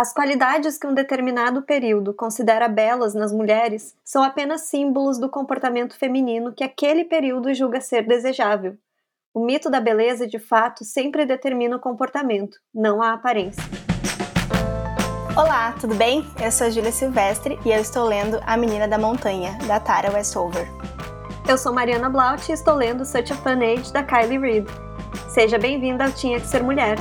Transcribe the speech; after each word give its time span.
As 0.00 0.14
qualidades 0.14 0.78
que 0.78 0.86
um 0.86 0.94
determinado 0.94 1.60
período 1.60 2.14
considera 2.14 2.66
belas 2.66 3.12
nas 3.12 3.30
mulheres 3.30 3.94
são 4.02 4.22
apenas 4.22 4.62
símbolos 4.62 5.18
do 5.18 5.28
comportamento 5.28 5.94
feminino 5.94 6.54
que 6.54 6.64
aquele 6.64 7.04
período 7.04 7.52
julga 7.52 7.82
ser 7.82 8.06
desejável. 8.06 8.78
O 9.34 9.44
mito 9.44 9.68
da 9.68 9.78
beleza, 9.78 10.26
de 10.26 10.38
fato, 10.38 10.86
sempre 10.86 11.26
determina 11.26 11.76
o 11.76 11.78
comportamento, 11.78 12.56
não 12.74 13.02
a 13.02 13.12
aparência. 13.12 13.62
Olá, 15.36 15.74
tudo 15.78 15.94
bem? 15.94 16.24
Eu 16.42 16.50
sou 16.50 16.68
a 16.68 16.70
Júlia 16.70 16.92
Silvestre 16.92 17.58
e 17.62 17.70
eu 17.70 17.82
estou 17.82 18.06
lendo 18.06 18.40
A 18.46 18.56
Menina 18.56 18.88
da 18.88 18.96
Montanha, 18.96 19.58
da 19.68 19.78
Tara 19.78 20.10
Westover. 20.10 20.66
Eu 21.46 21.58
sou 21.58 21.74
Mariana 21.74 22.08
Blaut 22.08 22.50
e 22.50 22.54
estou 22.54 22.74
lendo 22.74 23.04
Such 23.04 23.34
a 23.34 23.36
Fun 23.36 23.60
Age, 23.62 23.92
da 23.92 24.02
Kylie 24.02 24.38
Reid. 24.38 24.66
Seja 25.28 25.58
bem-vinda 25.58 26.06
ao 26.06 26.10
Tinha 26.10 26.40
que 26.40 26.46
Ser 26.46 26.62
Mulher. 26.62 26.96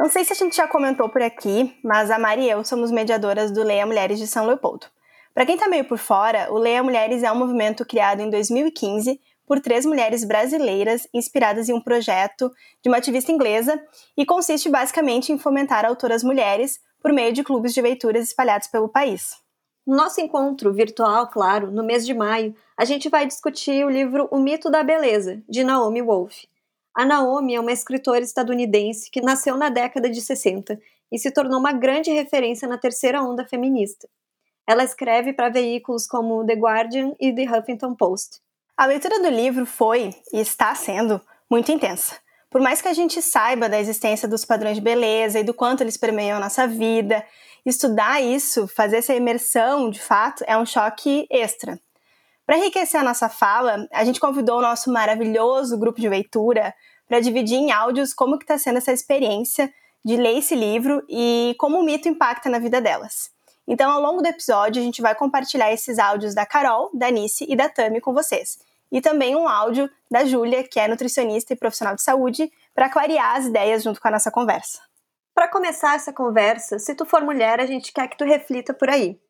Não 0.00 0.08
sei 0.08 0.24
se 0.24 0.32
a 0.32 0.36
gente 0.36 0.56
já 0.56 0.66
comentou 0.66 1.10
por 1.10 1.20
aqui, 1.20 1.78
mas 1.84 2.10
a 2.10 2.18
Mari 2.18 2.44
e 2.44 2.48
eu 2.48 2.64
somos 2.64 2.90
mediadoras 2.90 3.52
do 3.52 3.62
Leia 3.62 3.84
Mulheres 3.84 4.18
de 4.18 4.26
São 4.26 4.46
Leopoldo. 4.46 4.86
Para 5.34 5.44
quem 5.44 5.56
está 5.56 5.68
meio 5.68 5.84
por 5.84 5.98
fora, 5.98 6.50
o 6.50 6.56
Leia 6.56 6.82
Mulheres 6.82 7.22
é 7.22 7.30
um 7.30 7.34
movimento 7.34 7.84
criado 7.84 8.20
em 8.20 8.30
2015 8.30 9.20
por 9.46 9.60
três 9.60 9.84
mulheres 9.84 10.24
brasileiras 10.24 11.06
inspiradas 11.12 11.68
em 11.68 11.74
um 11.74 11.82
projeto 11.82 12.50
de 12.82 12.88
uma 12.88 12.96
ativista 12.96 13.30
inglesa 13.30 13.78
e 14.16 14.24
consiste 14.24 14.70
basicamente 14.70 15.34
em 15.34 15.38
fomentar 15.38 15.84
autoras 15.84 16.24
mulheres 16.24 16.80
por 17.02 17.12
meio 17.12 17.34
de 17.34 17.44
clubes 17.44 17.74
de 17.74 17.82
leituras 17.82 18.26
espalhados 18.26 18.68
pelo 18.68 18.88
país. 18.88 19.36
No 19.86 19.94
nosso 19.96 20.18
encontro 20.18 20.72
virtual, 20.72 21.28
claro, 21.28 21.70
no 21.70 21.84
mês 21.84 22.06
de 22.06 22.14
maio, 22.14 22.54
a 22.74 22.86
gente 22.86 23.10
vai 23.10 23.26
discutir 23.26 23.84
o 23.84 23.90
livro 23.90 24.28
O 24.30 24.38
Mito 24.38 24.70
da 24.70 24.82
Beleza, 24.82 25.42
de 25.46 25.62
Naomi 25.62 26.00
Wolf. 26.00 26.44
A 26.94 27.04
Naomi 27.04 27.54
é 27.54 27.60
uma 27.60 27.72
escritora 27.72 28.20
estadunidense 28.20 29.10
que 29.10 29.20
nasceu 29.20 29.56
na 29.56 29.68
década 29.68 30.10
de 30.10 30.20
60 30.20 30.78
e 31.10 31.18
se 31.18 31.30
tornou 31.30 31.58
uma 31.58 31.72
grande 31.72 32.10
referência 32.10 32.66
na 32.66 32.78
terceira 32.78 33.22
onda 33.22 33.44
feminista. 33.44 34.08
Ela 34.66 34.84
escreve 34.84 35.32
para 35.32 35.48
veículos 35.48 36.06
como 36.06 36.44
The 36.44 36.54
Guardian 36.54 37.14
e 37.20 37.34
The 37.34 37.44
Huffington 37.44 37.94
Post. 37.94 38.38
A 38.76 38.86
leitura 38.86 39.20
do 39.20 39.28
livro 39.28 39.66
foi, 39.66 40.14
e 40.32 40.40
está 40.40 40.74
sendo, 40.74 41.20
muito 41.50 41.70
intensa. 41.70 42.16
Por 42.48 42.60
mais 42.60 42.82
que 42.82 42.88
a 42.88 42.92
gente 42.92 43.22
saiba 43.22 43.68
da 43.68 43.78
existência 43.78 44.26
dos 44.26 44.44
padrões 44.44 44.76
de 44.76 44.82
beleza 44.82 45.38
e 45.38 45.44
do 45.44 45.54
quanto 45.54 45.82
eles 45.82 45.96
permeiam 45.96 46.36
a 46.36 46.40
nossa 46.40 46.66
vida, 46.66 47.24
estudar 47.64 48.20
isso, 48.20 48.66
fazer 48.66 48.96
essa 48.96 49.14
imersão 49.14 49.90
de 49.90 50.00
fato, 50.00 50.44
é 50.46 50.56
um 50.56 50.66
choque 50.66 51.26
extra. 51.30 51.78
Para 52.50 52.58
enriquecer 52.58 53.00
a 53.00 53.04
nossa 53.04 53.28
fala, 53.28 53.86
a 53.92 54.04
gente 54.04 54.18
convidou 54.18 54.58
o 54.58 54.60
nosso 54.60 54.92
maravilhoso 54.92 55.78
grupo 55.78 56.00
de 56.00 56.08
leitura 56.08 56.74
para 57.06 57.20
dividir 57.20 57.54
em 57.54 57.70
áudios 57.70 58.12
como 58.12 58.36
que 58.36 58.42
está 58.42 58.58
sendo 58.58 58.78
essa 58.78 58.90
experiência 58.90 59.72
de 60.04 60.16
ler 60.16 60.36
esse 60.36 60.56
livro 60.56 61.00
e 61.08 61.54
como 61.60 61.78
o 61.78 61.84
mito 61.84 62.08
impacta 62.08 62.50
na 62.50 62.58
vida 62.58 62.80
delas. 62.80 63.30
Então, 63.68 63.88
ao 63.88 64.00
longo 64.00 64.20
do 64.20 64.26
episódio, 64.26 64.82
a 64.82 64.84
gente 64.84 65.00
vai 65.00 65.14
compartilhar 65.14 65.72
esses 65.72 66.00
áudios 66.00 66.34
da 66.34 66.44
Carol, 66.44 66.90
da 66.92 67.08
Nice 67.08 67.46
e 67.48 67.54
da 67.54 67.68
Tami 67.68 68.00
com 68.00 68.12
vocês. 68.12 68.58
E 68.90 69.00
também 69.00 69.36
um 69.36 69.46
áudio 69.46 69.88
da 70.10 70.24
Júlia, 70.24 70.64
que 70.64 70.80
é 70.80 70.88
nutricionista 70.88 71.52
e 71.52 71.56
profissional 71.56 71.94
de 71.94 72.02
saúde, 72.02 72.50
para 72.74 72.90
clarear 72.90 73.36
as 73.36 73.46
ideias 73.46 73.84
junto 73.84 74.00
com 74.00 74.08
a 74.08 74.10
nossa 74.10 74.28
conversa. 74.28 74.80
Para 75.32 75.46
começar 75.46 75.94
essa 75.94 76.12
conversa, 76.12 76.80
se 76.80 76.96
tu 76.96 77.04
for 77.04 77.22
mulher, 77.22 77.60
a 77.60 77.66
gente 77.66 77.92
quer 77.92 78.08
que 78.08 78.18
tu 78.18 78.24
reflita 78.24 78.74
por 78.74 78.90
aí. 78.90 79.20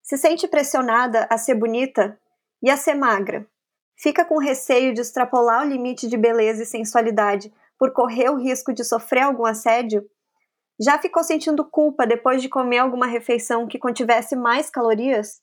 Se 0.00 0.16
sente 0.16 0.46
pressionada 0.46 1.26
a 1.28 1.36
ser 1.36 1.56
bonita? 1.56 2.16
E 2.62 2.68
a 2.68 2.76
ser 2.76 2.94
magra? 2.94 3.46
Fica 3.98 4.24
com 4.24 4.38
receio 4.38 4.92
de 4.92 5.00
extrapolar 5.00 5.64
o 5.64 5.68
limite 5.68 6.08
de 6.08 6.16
beleza 6.16 6.62
e 6.62 6.66
sensualidade 6.66 7.52
por 7.78 7.92
correr 7.92 8.30
o 8.30 8.36
risco 8.36 8.72
de 8.72 8.84
sofrer 8.84 9.22
algum 9.22 9.46
assédio? 9.46 10.02
Já 10.78 10.98
ficou 10.98 11.22
sentindo 11.22 11.68
culpa 11.68 12.06
depois 12.06 12.42
de 12.42 12.48
comer 12.48 12.78
alguma 12.78 13.06
refeição 13.06 13.66
que 13.66 13.78
contivesse 13.78 14.34
mais 14.36 14.70
calorias? 14.70 15.40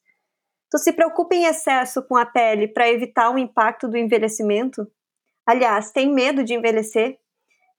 Tu 0.72 0.78
se 0.80 0.92
preocupa 0.92 1.36
em 1.36 1.46
excesso 1.46 2.04
com 2.08 2.18
a 2.18 2.26
pele 2.26 2.68
para 2.68 2.90
evitar 2.90 3.32
o 3.32 3.38
impacto 3.38 3.88
do 3.88 3.98
envelhecimento? 3.98 4.86
Aliás, 5.46 5.92
tem 5.92 6.12
medo 6.14 6.44
de 6.44 6.54
envelhecer? 6.54 7.18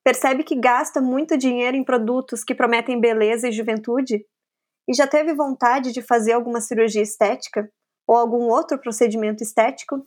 Percebe 0.02 0.42
que 0.42 0.58
gasta 0.58 1.00
muito 1.00 1.36
dinheiro 1.36 1.76
em 1.76 1.84
produtos 1.84 2.42
que 2.42 2.54
prometem 2.54 3.00
beleza 3.00 3.48
e 3.48 3.52
juventude? 3.52 4.24
E 4.88 4.94
já 4.94 5.06
teve 5.06 5.34
vontade 5.34 5.92
de 5.92 6.00
fazer 6.00 6.32
alguma 6.32 6.60
cirurgia 6.60 7.02
estética? 7.02 7.70
Ou 8.08 8.16
algum 8.16 8.48
outro 8.48 8.78
procedimento 8.78 9.42
estético? 9.42 10.04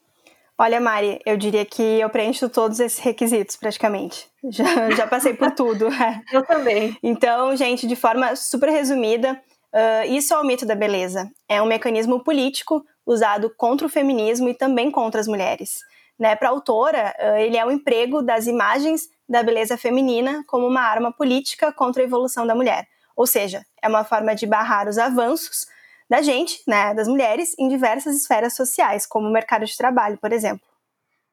Olha, 0.57 0.81
Mari, 0.81 1.19
eu 1.25 1.37
diria 1.37 1.63
que 1.63 1.81
eu 1.81 2.09
preencho 2.09 2.49
todos 2.49 2.79
esses 2.79 2.99
requisitos 2.99 3.55
praticamente. 3.55 4.27
Já, 4.49 4.89
já 4.89 5.05
passei 5.05 5.35
por 5.35 5.51
tudo. 5.51 5.87
eu 6.33 6.43
também. 6.43 6.97
Então, 7.03 7.55
gente, 7.55 7.85
de 7.85 7.95
forma 7.95 8.35
super 8.35 8.69
resumida, 8.69 9.39
uh, 9.71 10.11
isso 10.11 10.33
é 10.33 10.39
o 10.39 10.43
mito 10.43 10.65
da 10.65 10.73
beleza. 10.73 11.31
É 11.47 11.61
um 11.61 11.67
mecanismo 11.67 12.23
político 12.23 12.83
usado 13.05 13.53
contra 13.55 13.85
o 13.85 13.89
feminismo 13.89 14.49
e 14.49 14.55
também 14.55 14.89
contra 14.89 15.21
as 15.21 15.27
mulheres. 15.27 15.81
Né? 16.17 16.35
Para 16.35 16.49
a 16.49 16.51
autora, 16.51 17.15
uh, 17.19 17.37
ele 17.37 17.55
é 17.55 17.63
o 17.63 17.69
emprego 17.69 18.23
das 18.23 18.47
imagens 18.47 19.09
da 19.29 19.43
beleza 19.43 19.77
feminina 19.77 20.43
como 20.47 20.65
uma 20.65 20.81
arma 20.81 21.11
política 21.11 21.71
contra 21.71 22.01
a 22.01 22.05
evolução 22.05 22.47
da 22.47 22.55
mulher. 22.55 22.87
Ou 23.15 23.27
seja, 23.27 23.63
é 23.79 23.87
uma 23.87 24.03
forma 24.03 24.33
de 24.33 24.47
barrar 24.47 24.87
os 24.87 24.97
avanços 24.97 25.67
da 26.11 26.21
gente, 26.21 26.61
né, 26.67 26.93
das 26.93 27.07
mulheres, 27.07 27.55
em 27.57 27.69
diversas 27.69 28.17
esferas 28.17 28.53
sociais, 28.53 29.05
como 29.05 29.29
o 29.29 29.31
mercado 29.31 29.63
de 29.63 29.77
trabalho, 29.77 30.17
por 30.17 30.33
exemplo. 30.33 30.67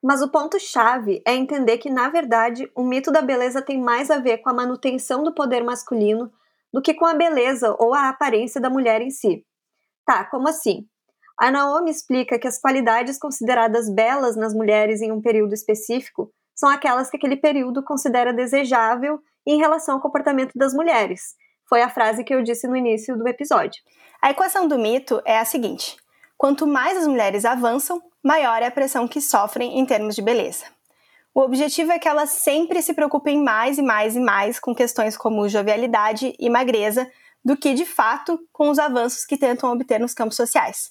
Mas 0.01 0.23
o 0.23 0.31
ponto-chave 0.31 1.21
é 1.27 1.35
entender 1.35 1.79
que, 1.79 1.91
na 1.91 2.09
verdade, 2.09 2.71
o 2.77 2.85
mito 2.85 3.11
da 3.11 3.21
beleza 3.21 3.61
tem 3.61 3.77
mais 3.77 4.09
a 4.09 4.19
ver 4.19 4.39
com 4.39 4.51
a 4.51 4.55
manutenção 4.55 5.25
do 5.25 5.35
poder 5.35 5.65
masculino 5.65 6.31
do 6.73 6.81
que 6.81 6.95
com 6.95 7.05
a 7.05 7.15
beleza 7.15 7.75
ou 7.77 7.93
a 7.93 8.09
aparência 8.09 8.61
da 8.61 8.71
mulher 8.71 9.03
em 9.03 9.11
si. 9.11 9.45
Tá, 10.07 10.25
como 10.25 10.49
assim? 10.49 10.87
A 11.37 11.51
Naomi 11.51 11.91
explica 11.91 12.39
que 12.39 12.47
as 12.47 12.61
qualidades 12.61 13.19
consideradas 13.19 13.93
belas 13.93 14.37
nas 14.37 14.55
mulheres 14.55 15.03
em 15.03 15.11
um 15.11 15.21
período 15.21 15.55
específico 15.55 16.31
são 16.55 16.69
aquelas 16.69 17.11
que 17.11 17.17
aquele 17.17 17.37
período 17.37 17.83
considera 17.83 18.33
desejável 18.33 19.19
em 19.45 19.59
relação 19.59 19.97
ao 19.97 20.01
comportamento 20.01 20.53
das 20.55 20.73
mulheres. 20.73 21.35
Foi 21.69 21.83
a 21.83 21.91
frase 21.91 22.25
que 22.25 22.35
eu 22.35 22.43
disse 22.43 22.67
no 22.67 22.75
início 22.75 23.17
do 23.17 23.29
episódio. 23.29 23.83
A 24.23 24.31
equação 24.31 24.67
do 24.67 24.79
mito 24.79 25.21
é 25.25 25.39
a 25.39 25.45
seguinte: 25.45 25.97
quanto 26.37 26.67
mais 26.67 26.97
as 26.97 27.07
mulheres 27.07 27.45
avançam, 27.45 28.03
maior 28.23 28.63
é 28.63 28.67
a 28.67 28.71
pressão 28.71 29.07
que 29.07 29.21
sofrem 29.21 29.79
em 29.79 29.85
termos 29.85 30.17
de 30.17 30.23
beleza. 30.23 30.65
O 31.35 31.41
objetivo 31.41 31.93
é 31.93 31.99
que 31.99 32.09
elas 32.09 32.31
sempre 32.31 32.83
se 32.83 32.95
preocupem 32.95 33.43
mais 33.43 33.79
e 33.79 33.83
mais 33.83 34.17
e 34.17 34.21
mais 34.21 34.59
com 34.59 34.75
questões 34.75 35.17
como 35.17 35.49
jovialidade 35.49 36.35
e 36.39 36.49
magreza 36.49 37.09
do 37.45 37.57
que, 37.57 37.75
de 37.75 37.85
fato, 37.85 38.41
com 38.53 38.71
os 38.71 38.79
avanços 38.79 39.25
que 39.25 39.37
tentam 39.37 39.71
obter 39.71 40.01
nos 40.01 40.15
campos 40.15 40.37
sociais. 40.37 40.91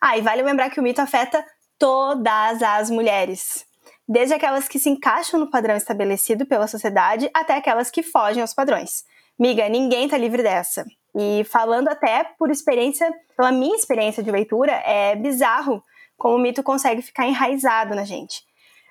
Ah, 0.00 0.18
e 0.18 0.22
vale 0.22 0.42
lembrar 0.42 0.70
que 0.70 0.80
o 0.80 0.82
mito 0.82 1.00
afeta 1.00 1.44
todas 1.78 2.62
as 2.62 2.90
mulheres, 2.90 3.64
desde 4.08 4.34
aquelas 4.34 4.68
que 4.68 4.78
se 4.78 4.88
encaixam 4.88 5.38
no 5.38 5.50
padrão 5.50 5.76
estabelecido 5.76 6.44
pela 6.46 6.66
sociedade 6.66 7.30
até 7.32 7.54
aquelas 7.54 7.90
que 7.90 8.02
fogem 8.02 8.42
aos 8.42 8.54
padrões. 8.54 9.04
Miga, 9.38 9.68
ninguém 9.68 10.08
tá 10.08 10.16
livre 10.16 10.42
dessa. 10.42 10.84
E 11.14 11.44
falando 11.44 11.88
até 11.88 12.24
por 12.38 12.50
experiência, 12.50 13.12
pela 13.36 13.52
minha 13.52 13.76
experiência 13.76 14.22
de 14.22 14.30
leitura, 14.30 14.72
é 14.72 15.14
bizarro 15.16 15.82
como 16.16 16.36
o 16.36 16.38
mito 16.38 16.62
consegue 16.62 17.02
ficar 17.02 17.26
enraizado 17.26 17.94
na 17.94 18.04
gente. 18.04 18.42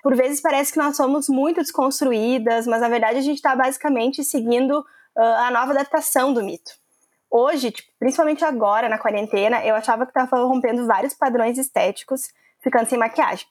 Por 0.02 0.14
vezes 0.14 0.40
parece 0.40 0.72
que 0.72 0.78
nós 0.78 0.96
somos 0.96 1.28
muito 1.28 1.60
desconstruídas, 1.60 2.66
mas 2.66 2.82
na 2.82 2.88
verdade 2.88 3.18
a 3.18 3.22
gente 3.22 3.36
está 3.36 3.56
basicamente 3.56 4.22
seguindo 4.22 4.80
uh, 4.80 5.20
a 5.20 5.50
nova 5.50 5.72
adaptação 5.72 6.32
do 6.32 6.42
mito. 6.42 6.72
Hoje, 7.30 7.70
tipo, 7.70 7.88
principalmente 7.98 8.44
agora 8.44 8.88
na 8.88 8.98
quarentena, 8.98 9.64
eu 9.64 9.74
achava 9.74 10.04
que 10.04 10.10
estava 10.10 10.44
rompendo 10.44 10.86
vários 10.86 11.14
padrões 11.14 11.58
estéticos, 11.58 12.28
ficando 12.62 12.86
sem 12.86 12.98
maquiagem. 12.98 13.46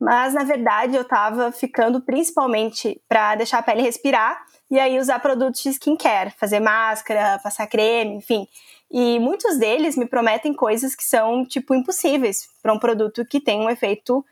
Mas 0.00 0.32
na 0.32 0.44
verdade 0.44 0.96
eu 0.96 1.02
estava 1.02 1.52
ficando 1.52 2.00
principalmente 2.00 3.02
para 3.08 3.34
deixar 3.34 3.58
a 3.58 3.62
pele 3.62 3.82
respirar 3.82 4.40
e 4.70 4.78
aí 4.78 4.98
usar 4.98 5.18
produtos 5.18 5.62
de 5.62 5.70
skincare, 5.70 6.30
fazer 6.38 6.60
máscara, 6.60 7.40
passar 7.42 7.66
creme, 7.66 8.14
enfim. 8.14 8.46
E 8.90 9.18
muitos 9.18 9.58
deles 9.58 9.96
me 9.96 10.06
prometem 10.06 10.54
coisas 10.54 10.94
que 10.94 11.04
são, 11.04 11.44
tipo, 11.44 11.74
impossíveis 11.74 12.48
para 12.62 12.72
um 12.72 12.78
produto 12.78 13.24
que 13.24 13.40
tem 13.40 13.60
um 13.60 13.70
efeito 13.70 14.24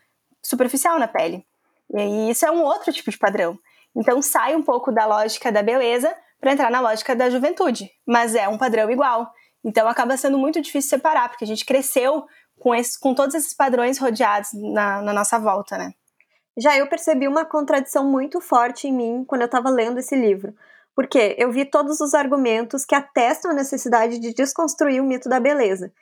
superficial 0.42 0.98
na 0.98 1.08
pele. 1.08 1.44
E 1.94 2.30
isso 2.30 2.44
é 2.46 2.50
um 2.50 2.62
outro 2.62 2.92
tipo 2.92 3.10
de 3.10 3.18
padrão. 3.18 3.58
Então 3.94 4.20
sai 4.22 4.54
um 4.54 4.62
pouco 4.62 4.92
da 4.92 5.06
lógica 5.06 5.50
da 5.50 5.62
beleza 5.62 6.14
para 6.40 6.52
entrar 6.52 6.70
na 6.70 6.80
lógica 6.80 7.16
da 7.16 7.30
juventude, 7.30 7.90
mas 8.06 8.34
é 8.34 8.48
um 8.48 8.58
padrão 8.58 8.90
igual. 8.90 9.32
Então 9.64 9.88
acaba 9.88 10.16
sendo 10.16 10.38
muito 10.38 10.60
difícil 10.60 10.90
separar, 10.90 11.28
porque 11.28 11.44
a 11.44 11.46
gente 11.46 11.64
cresceu 11.64 12.26
com, 12.58 12.74
esse, 12.74 12.98
com 12.98 13.14
todos 13.14 13.34
esses 13.34 13.54
padrões 13.54 13.98
rodeados 13.98 14.50
na, 14.52 15.02
na 15.02 15.12
nossa 15.12 15.38
volta, 15.38 15.76
né? 15.76 15.94
Já 16.60 16.76
eu 16.76 16.88
percebi 16.88 17.28
uma 17.28 17.44
contradição 17.44 18.04
muito 18.04 18.40
forte 18.40 18.88
em 18.88 18.92
mim 18.92 19.24
quando 19.24 19.42
eu 19.42 19.46
estava 19.46 19.70
lendo 19.70 19.98
esse 19.98 20.16
livro, 20.16 20.52
porque 20.92 21.36
eu 21.38 21.52
vi 21.52 21.64
todos 21.64 22.00
os 22.00 22.14
argumentos 22.14 22.84
que 22.84 22.96
atestam 22.96 23.52
a 23.52 23.54
necessidade 23.54 24.18
de 24.18 24.34
desconstruir 24.34 25.00
o 25.00 25.04
mito 25.04 25.28
da 25.28 25.38
beleza. 25.38 25.92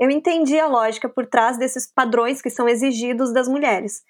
Eu 0.00 0.10
entendi 0.10 0.58
a 0.58 0.66
lógica 0.66 1.06
por 1.06 1.26
trás 1.26 1.58
desses 1.58 1.86
padrões 1.86 2.40
que 2.40 2.48
são 2.48 2.66
exigidos 2.66 3.30
das 3.30 3.46
mulheres. 3.46 4.02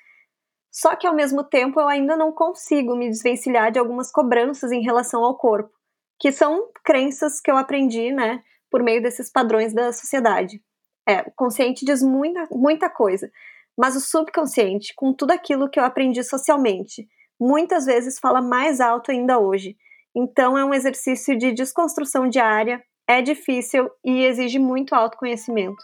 Só 0.71 0.95
que 0.95 1.09
ao 1.09 1.15
mesmo 1.15 1.43
tempo 1.43 1.81
eu 1.81 1.89
ainda 1.89 2.17
não 2.17 2.31
consigo 2.31 2.95
me 2.95 3.09
desvencilhar 3.09 3.73
de 3.73 3.79
algumas 3.81 4.13
cobranças 4.13 4.71
em 4.71 4.83
relação 4.83 5.25
ao 5.25 5.37
corpo, 5.37 5.73
que 6.21 6.31
são 6.31 6.71
crenças 6.85 7.41
que 7.41 7.51
eu 7.51 7.57
aprendi, 7.57 8.13
né, 8.13 8.45
por 8.71 8.81
meio 8.81 9.03
desses 9.03 9.29
padrões 9.29 9.75
da 9.75 9.93
sociedade. 9.93 10.63
É, 11.09 11.23
o 11.23 11.33
consciente 11.35 11.85
diz 11.85 12.01
muita, 12.01 12.47
muita 12.53 12.89
coisa, 12.89 13.29
mas 13.77 13.95
o 13.95 14.01
subconsciente, 14.01 14.95
com 14.95 15.13
tudo 15.13 15.33
aquilo 15.33 15.69
que 15.69 15.79
eu 15.79 15.85
aprendi 15.85 16.23
socialmente, 16.25 17.07
muitas 17.39 17.85
vezes 17.85 18.19
fala 18.19 18.41
mais 18.41 18.81
alto 18.81 19.11
ainda 19.11 19.39
hoje. 19.39 19.77
Então 20.15 20.57
é 20.57 20.65
um 20.65 20.73
exercício 20.73 21.37
de 21.37 21.53
desconstrução 21.53 22.29
diária, 22.29 22.83
é 23.07 23.21
difícil 23.21 23.91
e 24.05 24.25
exige 24.25 24.59
muito 24.59 24.95
autoconhecimento. 24.95 25.83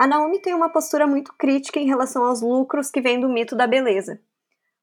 A 0.00 0.06
Naomi 0.06 0.40
tem 0.40 0.54
uma 0.54 0.72
postura 0.72 1.06
muito 1.06 1.32
crítica 1.38 1.78
em 1.78 1.86
relação 1.86 2.24
aos 2.24 2.40
lucros 2.40 2.90
que 2.90 3.00
vêm 3.00 3.20
do 3.20 3.28
mito 3.28 3.54
da 3.54 3.66
beleza. 3.66 4.20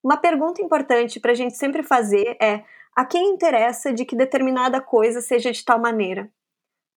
Uma 0.03 0.15
pergunta 0.17 0.61
importante 0.61 1.19
para 1.19 1.31
a 1.31 1.35
gente 1.35 1.57
sempre 1.57 1.83
fazer 1.83 2.37
é: 2.41 2.63
a 2.95 3.03
quem 3.03 3.29
interessa 3.29 3.91
de 3.91 4.05
que 4.05 4.15
determinada 4.15 4.79
coisa 4.79 5.19
seja 5.19 5.51
de 5.51 5.65
tal 5.65 5.79
maneira? 5.79 6.31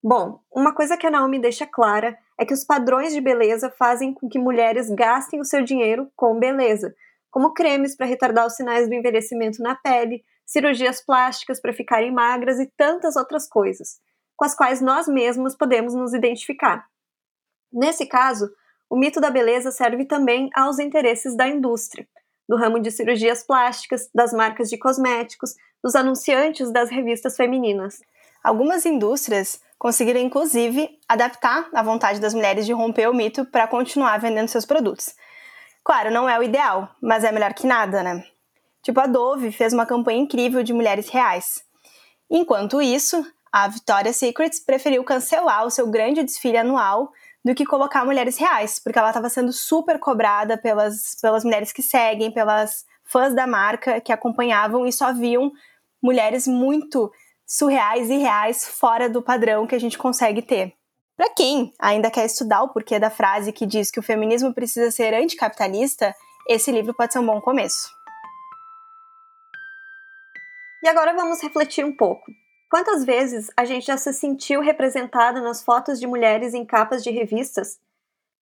Bom, 0.02 0.41
uma 0.55 0.73
coisa 0.73 0.96
que 0.96 1.06
a 1.06 1.11
Naomi 1.11 1.41
deixa 1.41 1.67
clara 1.67 2.17
é 2.39 2.45
que 2.45 2.55
os 2.55 2.65
padrões 2.65 3.13
de 3.13 3.21
beleza 3.21 3.71
fazem 3.71 4.13
com 4.13 4.29
que 4.29 4.39
mulheres 4.39 4.91
gastem 4.91 5.41
o 5.41 5.45
seu 5.45 5.63
dinheiro 5.63 6.11
com 6.17 6.39
beleza, 6.39 6.95
como 7.31 7.53
cremes 7.53 7.97
para 7.97 8.07
retardar 8.07 8.47
os 8.47 8.55
sinais 8.55 8.89
do 8.89 8.95
envelhecimento 8.95 9.63
na 9.63 9.75
pele, 9.75 10.25
cirurgias 10.47 11.05
plásticas 11.05 11.61
para 11.61 11.73
ficarem 11.73 12.13
magras 12.13 12.59
e 12.61 12.71
tantas 12.77 13.17
outras 13.17 13.49
coisas, 13.49 14.01
com 14.37 14.45
as 14.45 14.55
quais 14.55 14.81
nós 14.81 15.09
mesmos 15.09 15.57
podemos 15.57 15.95
nos 15.95 16.13
identificar. 16.13 16.87
Nesse 17.73 18.07
caso, 18.07 18.51
o 18.89 18.97
mito 18.97 19.21
da 19.21 19.31
beleza 19.31 19.71
serve 19.73 20.05
também 20.05 20.51
aos 20.55 20.79
interesses 20.79 21.37
da 21.37 21.49
indústria, 21.49 22.07
do 22.49 22.57
ramo 22.57 22.79
de 22.79 22.91
cirurgias 22.91 23.43
plásticas, 23.43 24.09
das 24.15 24.33
marcas 24.33 24.69
de 24.69 24.79
cosméticos, 24.79 25.55
dos 25.83 25.95
anunciantes 25.95 26.71
das 26.71 26.91
revistas 26.91 27.37
femininas. 27.37 28.01
Algumas 28.43 28.87
indústrias 28.87 29.61
conseguiram, 29.79 30.21
inclusive, 30.21 30.88
adaptar 31.09 31.69
a 31.75 31.82
vontade 31.82 32.21
das 32.21 32.35
mulheres 32.35 32.67
de 32.67 32.73
romper 32.73 33.09
o 33.09 33.15
mito 33.15 33.44
para 33.47 33.67
continuar 33.67 34.19
vendendo 34.19 34.49
seus 34.49 34.65
produtos. 34.65 35.15
Claro, 35.85 36.11
não 36.11 36.29
é 36.29 36.38
o 36.38 36.43
ideal, 36.43 36.88
mas 37.00 37.25
é 37.25 37.32
melhor 37.32 37.53
que 37.53 37.67
nada, 37.67 38.03
né? 38.03 38.25
Tipo, 38.82 39.00
a 39.00 39.06
Dove 39.06 39.53
fez 39.53 39.73
uma 39.73 39.87
campanha 39.87 40.21
incrível 40.21 40.62
de 40.62 40.73
mulheres 40.73 41.09
reais. 41.09 41.62
Enquanto 42.31 42.81
isso, 42.81 43.25
a 43.53 43.69
Victoria's 43.69 44.17
Secret 44.17 44.50
preferiu 44.67 45.05
cancelar 45.05 45.65
o 45.65 45.71
seu 45.71 45.87
grande 45.91 46.23
desfile 46.23 46.56
anual 46.56 47.12
do 47.44 47.55
que 47.55 47.67
colocar 47.67 48.05
mulheres 48.05 48.38
reais, 48.38 48.79
porque 48.79 48.99
ela 48.99 49.11
estava 49.11 49.29
sendo 49.29 49.53
super 49.53 49.99
cobrada 49.99 50.56
pelas, 50.56 51.17
pelas 51.20 51.44
mulheres 51.44 51.73
que 51.73 51.82
seguem, 51.82 52.32
pelas 52.32 52.85
fãs 53.05 53.35
da 53.35 53.47
marca 53.47 54.00
que 54.00 54.12
acompanhavam 54.12 54.87
e 54.87 54.93
só 54.93 55.12
viam 55.12 55.53
mulheres 56.03 56.47
muito 56.47 57.12
surreais 57.46 58.11
e 58.11 58.17
reais 58.17 58.67
fora 58.67 59.08
do 59.08 59.23
padrão 59.23 59.67
que 59.67 59.75
a 59.75 59.79
gente 59.79 59.99
consegue 59.99 60.43
ter. 60.43 60.75
Para 61.17 61.31
quem 61.31 61.73
ainda 61.79 62.11
quer 62.11 62.25
estudar 62.25 62.62
o 62.62 62.70
porquê 62.70 62.99
da 62.99 63.11
frase 63.11 63.52
que 63.52 63.67
diz 63.67 63.91
que 63.91 64.00
o 64.00 64.02
feminismo 64.02 64.52
precisa 64.52 64.91
ser 64.91 65.14
anticapitalista, 65.14 66.14
esse 66.49 66.73
livro 66.73 66.93
pode 66.94 67.12
ser 67.12 67.20
um 67.20 67.26
bom 67.26 67.41
começo. 67.41 67.88
E 70.82 70.88
agora 70.88 71.14
vamos 71.14 71.41
refletir 71.41 71.85
um 71.85 71.96
pouco. 71.96 72.25
Quantas 72.69 73.05
vezes 73.05 73.50
a 73.56 73.64
gente 73.64 73.87
já 73.87 73.96
se 73.96 74.12
sentiu 74.12 74.61
representada 74.61 75.41
nas 75.41 75.62
fotos 75.62 76.00
de 76.00 76.06
mulheres 76.06 76.52
em 76.52 76.64
capas 76.64 77.05
de 77.05 77.11
revistas? 77.11 77.79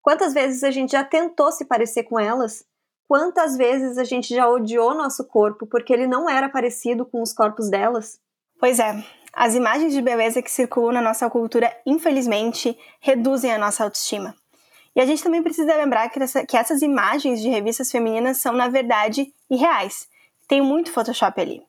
Quantas 0.01 0.33
vezes 0.33 0.63
a 0.63 0.71
gente 0.71 0.93
já 0.93 1.03
tentou 1.03 1.51
se 1.51 1.65
parecer 1.65 2.03
com 2.03 2.19
elas? 2.19 2.65
Quantas 3.07 3.55
vezes 3.55 3.97
a 3.97 4.03
gente 4.03 4.33
já 4.33 4.49
odiou 4.49 4.95
nosso 4.95 5.23
corpo 5.25 5.67
porque 5.67 5.93
ele 5.93 6.07
não 6.07 6.27
era 6.27 6.49
parecido 6.49 7.05
com 7.05 7.21
os 7.21 7.31
corpos 7.31 7.69
delas? 7.69 8.19
Pois 8.63 8.79
é, 8.79 9.03
as 9.33 9.55
imagens 9.55 9.91
de 9.91 10.01
beleza 10.01 10.41
que 10.41 10.49
circulam 10.49 10.93
na 10.93 11.01
nossa 11.01 11.29
cultura, 11.29 11.69
infelizmente, 11.85 12.79
reduzem 13.01 13.51
a 13.53 13.57
nossa 13.57 13.83
autoestima. 13.83 14.33
E 14.95 15.01
a 15.01 15.05
gente 15.05 15.21
também 15.21 15.43
precisa 15.43 15.75
lembrar 15.75 16.07
que, 16.07 16.23
essa, 16.23 16.45
que 16.45 16.55
essas 16.55 16.81
imagens 16.81 17.41
de 17.41 17.49
revistas 17.49 17.91
femininas 17.91 18.37
são, 18.37 18.53
na 18.53 18.69
verdade, 18.69 19.33
irreais. 19.51 20.07
Tem 20.47 20.61
muito 20.61 20.93
Photoshop 20.93 21.41
ali. 21.41 21.61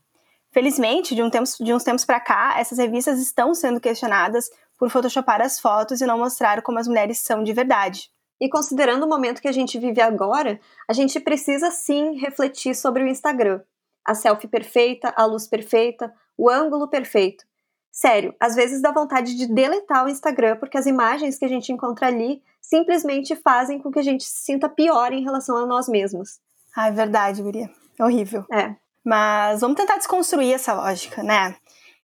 Felizmente, 0.53 1.17
de, 1.17 1.23
um 1.25 1.29
de 1.29 1.75
uns 1.75 1.83
tempos 1.83 2.05
para 2.05 2.21
cá, 2.21 2.55
essas 2.61 2.79
revistas 2.79 3.19
estão 3.19 3.53
sendo 3.57 3.81
questionadas 3.81 4.49
por 4.79 4.89
photoshopar 4.89 5.41
as 5.41 5.59
fotos 5.59 6.01
e 6.01 6.07
não 6.07 6.17
mostrar 6.17 6.63
como 6.63 6.79
as 6.79 6.87
mulheres 6.87 7.19
são 7.19 7.43
de 7.43 7.53
verdade. 7.53 8.09
E 8.41 8.49
considerando 8.49 9.03
o 9.03 9.09
momento 9.09 9.43
que 9.43 9.49
a 9.49 9.53
gente 9.53 9.81
vive 9.81 10.01
agora, 10.01 10.61
a 10.89 10.93
gente 10.93 11.19
precisa 11.19 11.73
sim 11.73 12.21
refletir 12.21 12.73
sobre 12.73 13.03
o 13.03 13.09
Instagram. 13.09 13.63
A 14.05 14.15
selfie 14.15 14.49
perfeita, 14.49 15.13
a 15.17 15.25
luz 15.25 15.47
perfeita, 15.47 16.13
o 16.37 16.51
ângulo 16.51 16.89
perfeito. 16.89 17.45
Sério, 17.91 18.35
às 18.41 18.57
vezes 18.57 18.83
dá 18.83 18.91
vontade 18.91 19.37
de 19.37 19.47
deletar 19.47 20.05
o 20.05 20.09
Instagram 20.09 20.57
porque 20.57 20.77
as 20.77 20.87
imagens 20.87 21.39
que 21.39 21.45
a 21.45 21.49
gente 21.49 21.73
encontra 21.73 22.09
ali 22.09 22.43
simplesmente 22.61 23.37
fazem 23.37 23.79
com 23.79 23.91
que 23.91 24.01
a 24.01 24.03
gente 24.03 24.25
se 24.25 24.45
sinta 24.45 24.69
pior 24.69 25.13
em 25.13 25.23
relação 25.23 25.57
a 25.57 25.67
nós 25.67 25.89
mesmos. 25.89 26.41
Ah, 26.77 26.89
é 26.89 26.91
verdade, 26.91 27.41
Guria. 27.41 27.71
É 27.99 28.05
horrível. 28.05 28.45
É. 28.53 28.75
Mas 29.05 29.61
vamos 29.61 29.77
tentar 29.77 29.97
desconstruir 29.97 30.53
essa 30.53 30.73
lógica, 30.73 31.23
né? 31.23 31.55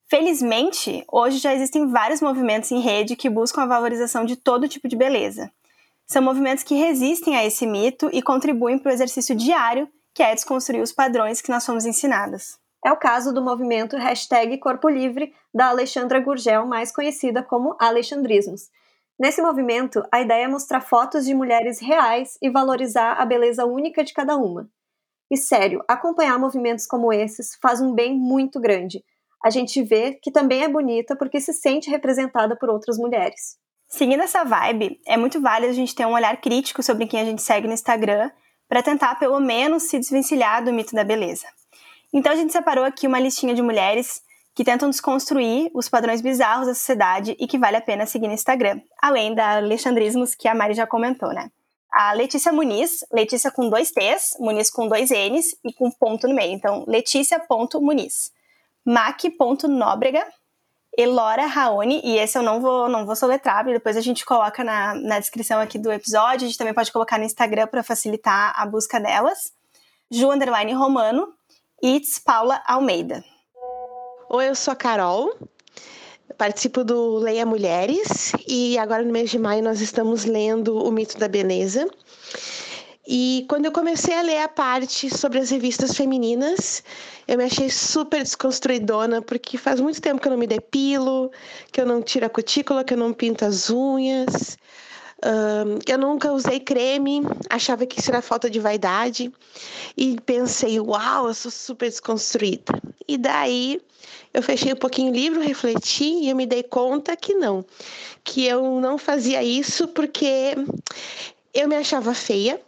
Felizmente, 0.08 1.04
hoje 1.10 1.38
já 1.38 1.54
existem 1.54 1.88
vários 1.88 2.20
movimentos 2.20 2.70
em 2.70 2.80
rede 2.80 3.16
que 3.16 3.30
buscam 3.30 3.62
a 3.62 3.66
valorização 3.66 4.24
de 4.24 4.36
todo 4.36 4.68
tipo 4.68 4.86
de 4.86 4.96
beleza. 4.96 5.50
São 6.06 6.20
movimentos 6.20 6.64
que 6.64 6.74
resistem 6.74 7.36
a 7.36 7.44
esse 7.44 7.66
mito 7.66 8.10
e 8.12 8.20
contribuem 8.20 8.78
para 8.78 8.90
o 8.90 8.92
exercício 8.92 9.34
diário, 9.34 9.88
que 10.20 10.24
é 10.24 10.34
desconstruir 10.34 10.82
os 10.82 10.92
padrões 10.92 11.40
que 11.40 11.48
nós 11.50 11.62
somos 11.62 11.86
ensinadas. 11.86 12.58
É 12.84 12.92
o 12.92 12.96
caso 12.98 13.32
do 13.32 13.40
movimento 13.40 13.96
hashtag 13.96 14.58
Corpo 14.58 14.86
Livre 14.86 15.32
da 15.52 15.68
Alexandra 15.68 16.20
Gurgel, 16.20 16.66
mais 16.66 16.92
conhecida 16.92 17.42
como 17.42 17.74
Alexandrismos. 17.80 18.68
Nesse 19.18 19.40
movimento, 19.40 20.02
a 20.12 20.20
ideia 20.20 20.44
é 20.44 20.46
mostrar 20.46 20.82
fotos 20.82 21.24
de 21.24 21.32
mulheres 21.32 21.80
reais 21.80 22.36
e 22.42 22.50
valorizar 22.50 23.14
a 23.14 23.24
beleza 23.24 23.64
única 23.64 24.04
de 24.04 24.12
cada 24.12 24.36
uma. 24.36 24.68
E 25.30 25.38
sério, 25.38 25.82
acompanhar 25.88 26.38
movimentos 26.38 26.84
como 26.84 27.10
esses 27.10 27.56
faz 27.56 27.80
um 27.80 27.94
bem 27.94 28.14
muito 28.14 28.60
grande. 28.60 29.02
A 29.42 29.48
gente 29.48 29.82
vê 29.82 30.12
que 30.22 30.30
também 30.30 30.62
é 30.62 30.68
bonita 30.68 31.16
porque 31.16 31.40
se 31.40 31.54
sente 31.54 31.88
representada 31.88 32.54
por 32.54 32.68
outras 32.68 32.98
mulheres. 32.98 33.56
Seguindo 33.88 34.22
essa 34.22 34.44
vibe, 34.44 35.00
é 35.06 35.16
muito 35.16 35.40
válido 35.40 35.72
a 35.72 35.74
gente 35.74 35.94
ter 35.94 36.04
um 36.04 36.12
olhar 36.12 36.38
crítico 36.42 36.82
sobre 36.82 37.06
quem 37.06 37.22
a 37.22 37.24
gente 37.24 37.40
segue 37.40 37.66
no 37.66 37.72
Instagram 37.72 38.30
para 38.70 38.82
tentar 38.82 39.16
pelo 39.16 39.38
menos 39.38 39.82
se 39.82 39.98
desvencilhar 39.98 40.64
do 40.64 40.72
mito 40.72 40.94
da 40.94 41.04
beleza. 41.04 41.46
Então 42.10 42.32
a 42.32 42.36
gente 42.36 42.52
separou 42.52 42.84
aqui 42.84 43.06
uma 43.06 43.20
listinha 43.20 43.54
de 43.54 43.60
mulheres 43.60 44.22
que 44.54 44.64
tentam 44.64 44.88
desconstruir 44.88 45.70
os 45.74 45.88
padrões 45.88 46.22
bizarros 46.22 46.66
da 46.66 46.74
sociedade 46.74 47.36
e 47.38 47.46
que 47.46 47.58
vale 47.58 47.76
a 47.76 47.80
pena 47.82 48.06
seguir 48.06 48.28
no 48.28 48.34
Instagram, 48.34 48.80
além 49.02 49.34
da 49.34 49.56
Alexandrismos 49.56 50.34
que 50.34 50.48
a 50.48 50.54
Mari 50.54 50.74
já 50.74 50.86
comentou, 50.86 51.34
né? 51.34 51.50
a 51.92 52.12
Letícia 52.12 52.52
Muniz, 52.52 53.04
Letícia 53.12 53.50
com 53.50 53.68
dois 53.68 53.90
T's, 53.90 54.36
Muniz 54.38 54.70
com 54.70 54.86
dois 54.86 55.10
N's 55.10 55.56
e 55.64 55.72
com 55.72 55.90
ponto 55.90 56.28
no 56.28 56.34
meio. 56.34 56.52
Então, 56.52 56.84
Letícia.muniz. 56.86 58.32
Mac.nóbrega, 58.84 60.26
Elora 60.96 61.46
Raoni, 61.46 62.00
e 62.04 62.18
esse 62.18 62.36
eu 62.36 62.42
não 62.42 62.60
vou, 62.60 62.88
não 62.88 63.06
vou 63.06 63.14
soletrar, 63.14 63.64
depois 63.64 63.96
a 63.96 64.00
gente 64.00 64.24
coloca 64.24 64.64
na, 64.64 64.94
na 64.94 65.18
descrição 65.18 65.60
aqui 65.60 65.78
do 65.78 65.92
episódio, 65.92 66.44
a 66.44 66.48
gente 66.48 66.58
também 66.58 66.74
pode 66.74 66.90
colocar 66.90 67.18
no 67.18 67.24
Instagram 67.24 67.66
para 67.68 67.82
facilitar 67.82 68.52
a 68.56 68.66
busca 68.66 68.98
delas. 68.98 69.52
Ju 70.10 70.32
Underline 70.32 70.72
Romano 70.72 71.32
e 71.80 71.96
It's 71.96 72.18
Paula 72.18 72.60
Almeida. 72.66 73.24
Oi, 74.28 74.48
eu 74.48 74.54
sou 74.54 74.72
a 74.72 74.76
Carol, 74.76 75.32
participo 76.36 76.82
do 76.82 77.18
Leia 77.18 77.46
Mulheres 77.46 78.32
e 78.46 78.76
agora 78.78 79.04
no 79.04 79.12
mês 79.12 79.30
de 79.30 79.38
maio 79.38 79.62
nós 79.62 79.80
estamos 79.80 80.24
lendo 80.24 80.76
O 80.76 80.90
Mito 80.90 81.18
da 81.18 81.28
Beleza. 81.28 81.88
E 83.12 83.44
quando 83.48 83.64
eu 83.64 83.72
comecei 83.72 84.14
a 84.14 84.22
ler 84.22 84.38
a 84.38 84.46
parte 84.46 85.10
sobre 85.10 85.40
as 85.40 85.50
revistas 85.50 85.96
femininas, 85.96 86.80
eu 87.26 87.36
me 87.36 87.42
achei 87.42 87.68
super 87.68 88.22
desconstruidona, 88.22 89.20
porque 89.20 89.58
faz 89.58 89.80
muito 89.80 90.00
tempo 90.00 90.20
que 90.20 90.28
eu 90.28 90.30
não 90.30 90.38
me 90.38 90.46
depilo, 90.46 91.28
que 91.72 91.80
eu 91.80 91.86
não 91.86 92.00
tiro 92.00 92.26
a 92.26 92.28
cutícula, 92.28 92.84
que 92.84 92.94
eu 92.94 92.98
não 92.98 93.12
pinto 93.12 93.44
as 93.44 93.68
unhas. 93.68 94.56
Um, 95.24 95.80
eu 95.88 95.98
nunca 95.98 96.32
usei 96.32 96.60
creme, 96.60 97.22
achava 97.50 97.84
que 97.84 97.98
isso 97.98 98.12
era 98.12 98.22
falta 98.22 98.48
de 98.48 98.60
vaidade 98.60 99.32
e 99.96 100.16
pensei, 100.24 100.78
uau, 100.78 101.26
eu 101.26 101.34
sou 101.34 101.50
super 101.50 101.88
desconstruída. 101.88 102.80
E 103.08 103.18
daí 103.18 103.82
eu 104.32 104.40
fechei 104.40 104.72
um 104.72 104.76
pouquinho 104.76 105.10
o 105.10 105.16
livro, 105.16 105.40
refleti 105.40 106.04
e 106.04 106.30
eu 106.30 106.36
me 106.36 106.46
dei 106.46 106.62
conta 106.62 107.16
que 107.16 107.34
não, 107.34 107.64
que 108.22 108.46
eu 108.46 108.80
não 108.80 108.96
fazia 108.96 109.42
isso 109.42 109.88
porque 109.88 110.54
eu 111.52 111.66
me 111.66 111.74
achava 111.74 112.14
feia 112.14 112.60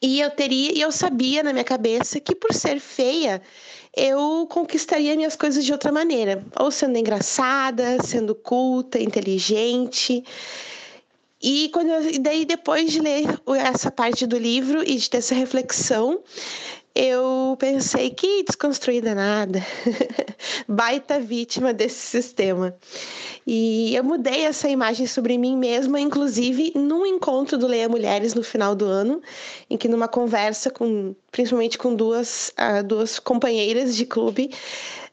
e 0.00 0.20
eu 0.20 0.30
teria 0.30 0.72
e 0.72 0.80
eu 0.80 0.92
sabia 0.92 1.42
na 1.42 1.52
minha 1.52 1.64
cabeça 1.64 2.20
que 2.20 2.34
por 2.34 2.52
ser 2.52 2.80
feia 2.80 3.42
eu 3.96 4.46
conquistaria 4.50 5.16
minhas 5.16 5.36
coisas 5.36 5.64
de 5.64 5.72
outra 5.72 5.90
maneira, 5.90 6.44
ou 6.60 6.70
sendo 6.70 6.98
engraçada, 6.98 8.02
sendo 8.02 8.34
culta, 8.34 8.98
inteligente. 8.98 10.22
E 11.42 11.70
quando 11.70 11.88
eu, 11.88 12.20
daí 12.20 12.44
depois 12.44 12.92
de 12.92 13.00
ler 13.00 13.24
essa 13.58 13.90
parte 13.90 14.26
do 14.26 14.36
livro 14.36 14.82
e 14.82 14.96
de 14.96 15.08
ter 15.08 15.18
essa 15.18 15.34
reflexão, 15.34 16.20
eu 16.96 17.54
pensei 17.58 18.08
que 18.08 18.42
desconstruída 18.42 19.14
nada, 19.14 19.60
baita 20.66 21.20
vítima 21.20 21.74
desse 21.74 21.98
sistema. 21.98 22.74
E 23.46 23.94
eu 23.94 24.02
mudei 24.02 24.44
essa 24.44 24.66
imagem 24.68 25.06
sobre 25.06 25.36
mim 25.36 25.56
mesma, 25.56 26.00
inclusive 26.00 26.72
num 26.74 27.04
encontro 27.04 27.58
do 27.58 27.66
Leia 27.66 27.88
Mulheres 27.88 28.32
no 28.32 28.42
final 28.42 28.74
do 28.74 28.86
ano, 28.86 29.20
em 29.68 29.76
que 29.76 29.88
numa 29.88 30.08
conversa 30.08 30.70
com, 30.70 31.14
principalmente 31.30 31.76
com 31.76 31.94
duas, 31.94 32.50
uh, 32.58 32.82
duas 32.82 33.18
companheiras 33.18 33.94
de 33.94 34.06
clube, 34.06 34.50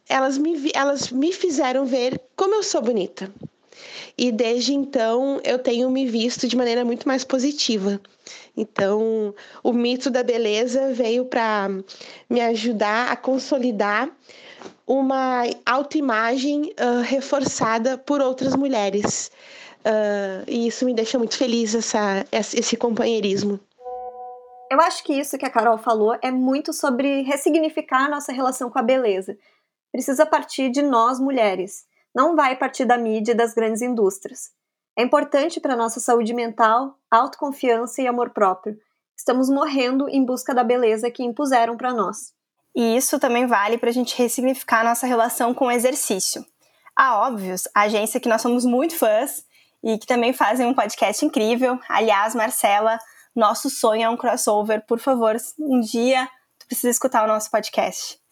elas 0.07 0.37
me, 0.37 0.71
elas 0.73 1.11
me 1.11 1.33
fizeram 1.33 1.85
ver 1.85 2.19
como 2.35 2.55
eu 2.55 2.63
sou 2.63 2.81
bonita. 2.81 3.29
E 4.17 4.31
desde 4.31 4.73
então 4.73 5.39
eu 5.43 5.59
tenho 5.59 5.89
me 5.89 6.05
visto 6.05 6.47
de 6.47 6.55
maneira 6.55 6.83
muito 6.85 7.07
mais 7.07 7.23
positiva. 7.23 7.99
Então, 8.55 9.33
o 9.63 9.73
mito 9.73 10.09
da 10.09 10.23
beleza 10.23 10.93
veio 10.93 11.25
para 11.25 11.69
me 12.29 12.41
ajudar 12.41 13.11
a 13.11 13.15
consolidar 13.15 14.09
uma 14.85 15.43
autoimagem 15.65 16.73
uh, 16.79 17.01
reforçada 17.01 17.97
por 17.97 18.21
outras 18.21 18.55
mulheres. 18.55 19.31
Uh, 19.79 20.43
e 20.47 20.67
isso 20.67 20.85
me 20.85 20.93
deixa 20.93 21.17
muito 21.17 21.37
feliz, 21.37 21.73
essa, 21.75 22.25
esse 22.31 22.77
companheirismo. 22.77 23.59
Eu 24.71 24.79
acho 24.81 25.03
que 25.03 25.13
isso 25.13 25.37
que 25.37 25.45
a 25.45 25.49
Carol 25.49 25.77
falou 25.77 26.17
é 26.21 26.31
muito 26.31 26.73
sobre 26.73 27.21
ressignificar 27.21 28.05
a 28.05 28.09
nossa 28.09 28.31
relação 28.31 28.69
com 28.69 28.79
a 28.79 28.83
beleza. 28.83 29.37
Precisa 29.91 30.25
partir 30.25 30.69
de 30.69 30.81
nós, 30.81 31.19
mulheres. 31.19 31.85
Não 32.13 32.35
vai 32.35 32.55
partir 32.55 32.85
da 32.85 32.97
mídia 32.97 33.31
e 33.31 33.35
das 33.35 33.53
grandes 33.53 33.81
indústrias. 33.81 34.51
É 34.95 35.03
importante 35.03 35.59
para 35.59 35.75
nossa 35.75 35.99
saúde 35.99 36.33
mental, 36.33 36.99
autoconfiança 37.09 38.01
e 38.01 38.07
amor 38.07 38.29
próprio. 38.29 38.77
Estamos 39.17 39.49
morrendo 39.49 40.07
em 40.07 40.23
busca 40.23 40.53
da 40.53 40.63
beleza 40.63 41.09
que 41.09 41.23
impuseram 41.23 41.75
para 41.75 41.93
nós. 41.93 42.33
E 42.75 42.95
isso 42.95 43.19
também 43.19 43.47
vale 43.47 43.77
para 43.77 43.89
a 43.89 43.93
gente 43.93 44.17
ressignificar 44.17 44.83
nossa 44.83 45.07
relação 45.07 45.53
com 45.53 45.65
o 45.65 45.71
exercício. 45.71 46.45
A 46.95 47.17
Óbvios, 47.27 47.67
a 47.73 47.81
agência 47.81 48.19
que 48.19 48.29
nós 48.29 48.41
somos 48.41 48.65
muito 48.65 48.95
fãs 48.95 49.45
e 49.83 49.97
que 49.97 50.05
também 50.05 50.33
fazem 50.33 50.65
um 50.67 50.73
podcast 50.73 51.25
incrível. 51.25 51.79
Aliás, 51.89 52.35
Marcela, 52.35 52.99
nosso 53.35 53.69
sonho 53.69 54.03
é 54.03 54.09
um 54.09 54.17
crossover. 54.17 54.85
Por 54.85 54.99
favor, 54.99 55.35
um 55.59 55.79
dia 55.79 56.29
tu 56.59 56.67
precisa 56.67 56.89
escutar 56.89 57.23
o 57.23 57.27
nosso 57.27 57.49
podcast. 57.49 58.22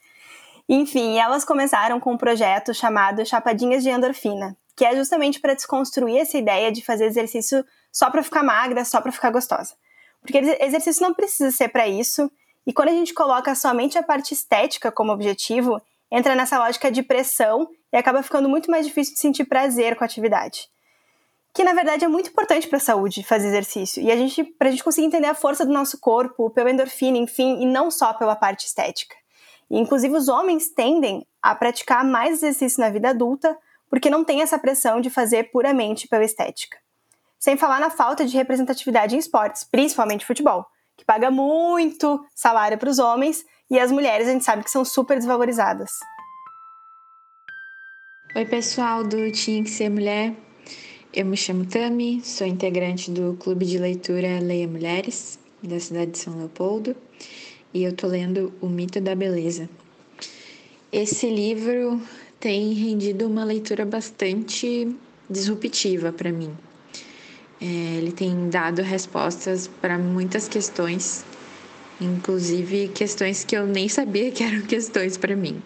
Enfim, 0.68 1.18
elas 1.18 1.44
começaram 1.44 2.00
com 2.00 2.13
um 2.13 2.18
projeto 2.18 2.74
chamado 2.74 3.25
Chapadinhas 3.25 3.84
de 3.84 3.89
Endorfina, 3.89 4.56
que 4.75 4.86
é 4.86 4.96
justamente 4.96 5.39
para 5.39 5.53
desconstruir 5.53 6.18
essa 6.18 6.38
ideia 6.38 6.72
de 6.72 6.84
fazer 6.84 7.06
exercício 7.06 7.65
só 7.91 8.10
para 8.10 8.24
ficar 8.24 8.44
magra, 8.44 8.86
só 8.86 9.01
para 9.01 9.12
ficar 9.12 9.32
gostosa. 9.32 9.75
Porque 10.22 10.38
exercício 10.38 11.01
não 11.01 11.13
precisa 11.13 11.51
ser 11.51 11.70
para 11.70 11.88
isso, 11.88 12.32
e 12.65 12.72
quando 12.72 12.89
a 12.89 12.94
gente 12.94 13.13
coloca 13.13 13.53
somente 13.56 13.98
a 13.98 14.03
parte 14.03 14.34
estética 14.34 14.91
como 14.91 15.12
objetivo, 15.12 15.82
entra 16.12 16.36
nessa 16.36 16.60
lógica 16.60 16.91
de 16.91 17.01
pressão 17.01 17.68
e 17.91 17.98
acaba 17.98 18.22
ficando 18.22 18.48
muito 18.48 18.70
mais 18.70 18.86
difícil 18.86 19.13
de 19.13 19.20
sentir 19.20 19.46
prazer 19.46 19.96
com 19.96 20.03
a 20.03 20.06
atividade. 20.06 20.70
Que 21.53 21.63
na 21.63 21.74
verdade 21.74 22.06
é 22.06 22.08
muito 22.08 22.30
importante 22.30 22.68
para 22.68 22.77
a 22.77 22.82
saúde 22.82 23.24
fazer 23.24 23.48
exercício. 23.48 24.01
E 24.01 24.12
a 24.12 24.15
gente, 24.15 24.44
para 24.44 24.70
a 24.70 24.72
gente 24.72 24.84
conseguir 24.84 25.08
entender 25.08 25.27
a 25.27 25.36
força 25.36 25.65
do 25.65 25.74
nosso 25.74 26.00
corpo, 26.00 26.50
pela 26.50 26.72
endorfina, 26.72 27.18
enfim, 27.18 27.62
e 27.62 27.65
não 27.65 27.91
só 27.91 28.13
pela 28.13 28.36
parte 28.36 28.65
estética. 28.65 29.15
Inclusive, 29.80 30.13
os 30.16 30.28
homens 30.28 30.70
tendem 30.70 31.25
a 31.42 31.56
praticar 31.56 32.04
mais 32.04 32.34
exercício 32.34 32.82
na 32.82 32.90
vida 32.90 33.10
adulta 33.10 33.58
porque 33.90 34.10
não 34.10 34.24
tem 34.24 34.42
essa 34.42 34.60
pressão 34.60 35.00
de 35.00 35.10
fazer 35.10 35.51
puramente 35.51 36.08
pela 36.08 36.25
estética. 36.25 36.78
Sem 37.40 37.58
falar 37.58 37.80
na 37.80 37.90
falta 37.90 38.25
de 38.25 38.36
representatividade 38.36 39.16
em 39.16 39.20
esportes, 39.20 39.63
principalmente 39.63 40.25
futebol, 40.25 40.66
que 40.98 41.06
paga 41.06 41.32
muito 41.32 42.24
salário 42.36 42.78
para 42.78 42.90
os 42.90 43.00
homens 43.00 43.46
e 43.70 43.80
as 43.80 43.92
mulheres 43.92 44.28
a 44.28 44.32
gente 44.32 44.44
sabe 44.44 44.63
que 44.63 44.70
são 44.70 44.84
super 44.84 45.18
desvalorizadas. 45.18 45.92
Oi, 48.36 48.46
pessoal 48.46 49.04
do 49.04 49.32
Tinha 49.32 49.63
que 49.63 49.70
Ser 49.70 49.90
Mulher. 49.90 50.34
Eu 51.13 51.25
me 51.25 51.36
chamo 51.36 51.66
Tami, 51.66 52.22
sou 52.24 52.48
integrante 52.48 53.10
do 53.12 53.36
Clube 53.38 53.66
de 53.66 53.78
Leitura 53.78 54.40
Leia 54.40 54.68
Mulheres, 54.68 55.40
da 55.62 55.80
cidade 55.80 56.12
de 56.12 56.18
São 56.18 56.38
Leopoldo, 56.38 56.96
e 57.74 57.84
eu 57.84 57.94
tô 57.94 58.08
lendo 58.08 58.54
O 58.62 58.68
Mito 58.68 59.00
da 59.00 59.16
Beleza. 59.16 59.70
Esse 60.92 61.30
livro 61.30 62.01
tem 62.40 62.74
rendido 62.74 63.28
uma 63.28 63.44
leitura 63.44 63.86
bastante 63.86 64.94
disruptiva 65.30 66.12
para 66.12 66.32
mim. 66.32 66.51
É, 67.62 67.66
ele 67.98 68.12
tem 68.12 68.50
dado 68.50 68.82
respostas 68.82 69.68
para 69.68 69.98
muitas 69.98 70.48
questões, 70.48 71.24
inclusive 72.00 72.90
questões 72.90 73.46
que 73.46 73.56
eu 73.56 73.68
nem 73.68 73.88
sabia 73.88 74.32
que 74.32 74.44
eram 74.44 74.62
questões 74.66 75.16
para 75.16 75.36
mim. 75.36 75.62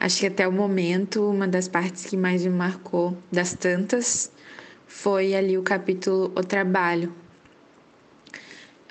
Acho 0.00 0.20
que 0.20 0.26
até 0.26 0.48
o 0.48 0.52
momento, 0.52 1.28
uma 1.28 1.46
das 1.46 1.68
partes 1.68 2.06
que 2.06 2.16
mais 2.16 2.42
me 2.42 2.50
marcou 2.50 3.16
das 3.30 3.54
tantas 3.54 4.32
foi 4.86 5.34
ali 5.34 5.58
o 5.58 5.62
capítulo 5.62 6.32
O 6.34 6.42
Trabalho. 6.42 7.12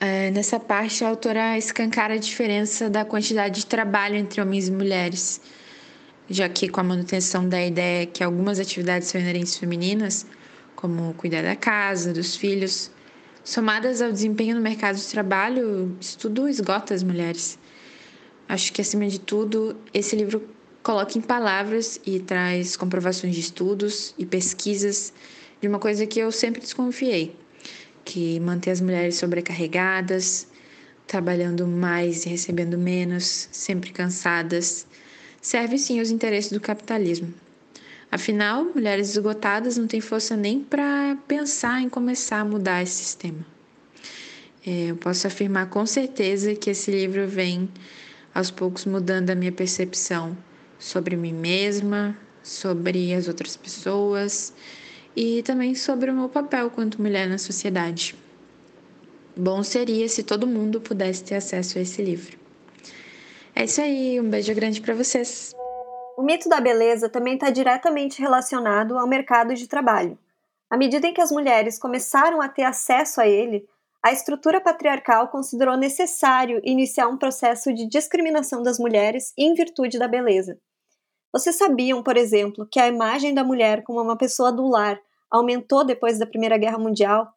É, 0.01 0.31
nessa 0.31 0.59
parte, 0.59 1.03
a 1.03 1.09
autora 1.09 1.57
escancara 1.57 2.13
a 2.13 2.17
diferença 2.17 2.89
da 2.89 3.03
quantidade 3.03 3.59
de 3.61 3.65
trabalho 3.65 4.15
entre 4.15 4.41
homens 4.41 4.67
e 4.67 4.71
mulheres 4.71 5.41
já 6.29 6.47
que 6.47 6.69
com 6.69 6.79
a 6.79 6.83
manutenção 6.83 7.49
da 7.49 7.65
ideia 7.65 8.05
que 8.05 8.23
algumas 8.23 8.59
atividades 8.59 9.07
são 9.07 9.19
inerentes 9.19 9.57
femininas, 9.57 10.25
como 10.75 11.13
cuidar 11.15 11.41
da 11.41 11.55
casa, 11.55 12.13
dos 12.13 12.35
filhos, 12.35 12.91
somadas 13.43 14.01
ao 14.01 14.11
desempenho 14.11 14.55
no 14.55 14.61
mercado 14.61 14.95
de 14.95 15.07
trabalho, 15.07 15.97
isso 15.99 16.17
tudo 16.19 16.47
esgota 16.47 16.93
as 16.93 17.01
mulheres. 17.01 17.57
Acho 18.47 18.71
que, 18.71 18.81
acima 18.81 19.07
de 19.07 19.19
tudo, 19.19 19.75
esse 19.93 20.15
livro 20.15 20.47
coloca 20.83 21.17
em 21.17 21.21
palavras 21.21 21.99
e 22.05 22.19
traz 22.19 22.77
comprovações 22.77 23.33
de 23.33 23.41
estudos 23.41 24.13
e 24.17 24.25
pesquisas 24.25 25.11
de 25.61 25.67
uma 25.67 25.79
coisa 25.79 26.05
que 26.05 26.19
eu 26.19 26.31
sempre 26.31 26.61
desconfiei, 26.61 27.35
que 28.09 28.39
manter 28.39 28.71
as 28.71 28.81
mulheres 28.81 29.17
sobrecarregadas, 29.17 30.47
trabalhando 31.05 31.67
mais 31.67 32.25
e 32.25 32.29
recebendo 32.29 32.75
menos, 32.75 33.47
sempre 33.51 33.91
cansadas, 33.91 34.87
serve 35.39 35.77
sim 35.77 35.99
aos 35.99 36.09
interesses 36.09 36.51
do 36.51 36.59
capitalismo. 36.59 37.31
Afinal, 38.11 38.63
mulheres 38.63 39.11
esgotadas 39.11 39.77
não 39.77 39.85
têm 39.85 40.01
força 40.01 40.35
nem 40.35 40.59
para 40.59 41.15
pensar 41.27 41.83
em 41.83 41.87
começar 41.87 42.39
a 42.39 42.45
mudar 42.45 42.81
esse 42.81 42.95
sistema. 42.95 43.45
É, 44.65 44.89
eu 44.89 44.95
posso 44.95 45.27
afirmar 45.27 45.69
com 45.69 45.85
certeza 45.85 46.55
que 46.55 46.71
esse 46.71 46.89
livro 46.89 47.27
vem 47.27 47.69
aos 48.33 48.49
poucos 48.49 48.85
mudando 48.85 49.29
a 49.29 49.35
minha 49.35 49.51
percepção 49.51 50.35
sobre 50.79 51.15
mim 51.15 51.33
mesma, 51.33 52.17
sobre 52.41 53.13
as 53.13 53.27
outras 53.27 53.55
pessoas 53.55 54.51
e 55.21 55.43
também 55.43 55.75
sobre 55.75 56.09
o 56.09 56.13
meu 56.13 56.29
papel 56.29 56.69
quanto 56.69 57.01
mulher 57.01 57.27
na 57.27 57.37
sociedade. 57.37 58.15
Bom 59.35 59.61
seria 59.63 60.07
se 60.07 60.23
todo 60.23 60.47
mundo 60.47 60.79
pudesse 60.79 61.25
ter 61.25 61.35
acesso 61.35 61.77
a 61.77 61.81
esse 61.81 62.01
livro. 62.01 62.39
É 63.53 63.65
isso 63.65 63.81
aí, 63.81 64.17
um 64.17 64.29
beijo 64.29 64.55
grande 64.55 64.79
para 64.79 64.93
vocês. 64.93 65.53
O 66.17 66.23
mito 66.23 66.47
da 66.47 66.61
beleza 66.61 67.09
também 67.09 67.33
está 67.33 67.49
diretamente 67.49 68.21
relacionado 68.21 68.97
ao 68.97 69.05
mercado 69.05 69.53
de 69.53 69.67
trabalho. 69.67 70.17
À 70.69 70.77
medida 70.77 71.05
em 71.05 71.13
que 71.13 71.19
as 71.19 71.31
mulheres 71.31 71.77
começaram 71.77 72.41
a 72.41 72.47
ter 72.47 72.63
acesso 72.63 73.19
a 73.19 73.27
ele, 73.27 73.67
a 74.01 74.13
estrutura 74.13 74.61
patriarcal 74.61 75.27
considerou 75.27 75.75
necessário 75.75 76.61
iniciar 76.63 77.09
um 77.09 77.17
processo 77.17 77.73
de 77.73 77.85
discriminação 77.85 78.63
das 78.63 78.79
mulheres 78.79 79.33
em 79.37 79.53
virtude 79.53 79.99
da 79.99 80.07
beleza. 80.07 80.57
Vocês 81.33 81.57
sabiam, 81.57 82.01
por 82.01 82.15
exemplo, 82.15 82.65
que 82.71 82.79
a 82.79 82.87
imagem 82.87 83.33
da 83.33 83.43
mulher 83.43 83.83
como 83.83 84.01
uma 84.01 84.17
pessoa 84.17 84.49
do 84.49 84.65
lar 84.65 84.97
aumentou 85.31 85.85
depois 85.85 86.19
da 86.19 86.25
Primeira 86.25 86.57
Guerra 86.57 86.77
Mundial? 86.77 87.33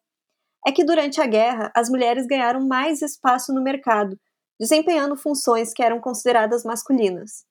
É 0.65 0.71
que 0.71 0.83
durante 0.83 1.19
a 1.21 1.25
guerra, 1.25 1.71
as 1.75 1.89
mulheres 1.89 2.25
ganharam 2.25 2.65
mais 2.65 3.01
espaço 3.01 3.53
no 3.53 3.61
mercado 3.61 4.17
desempenhando 4.59 5.15
funções 5.15 5.73
que 5.73 5.83
eram 5.83 5.99
consideradas 5.99 6.63
masculinas. 6.63 7.45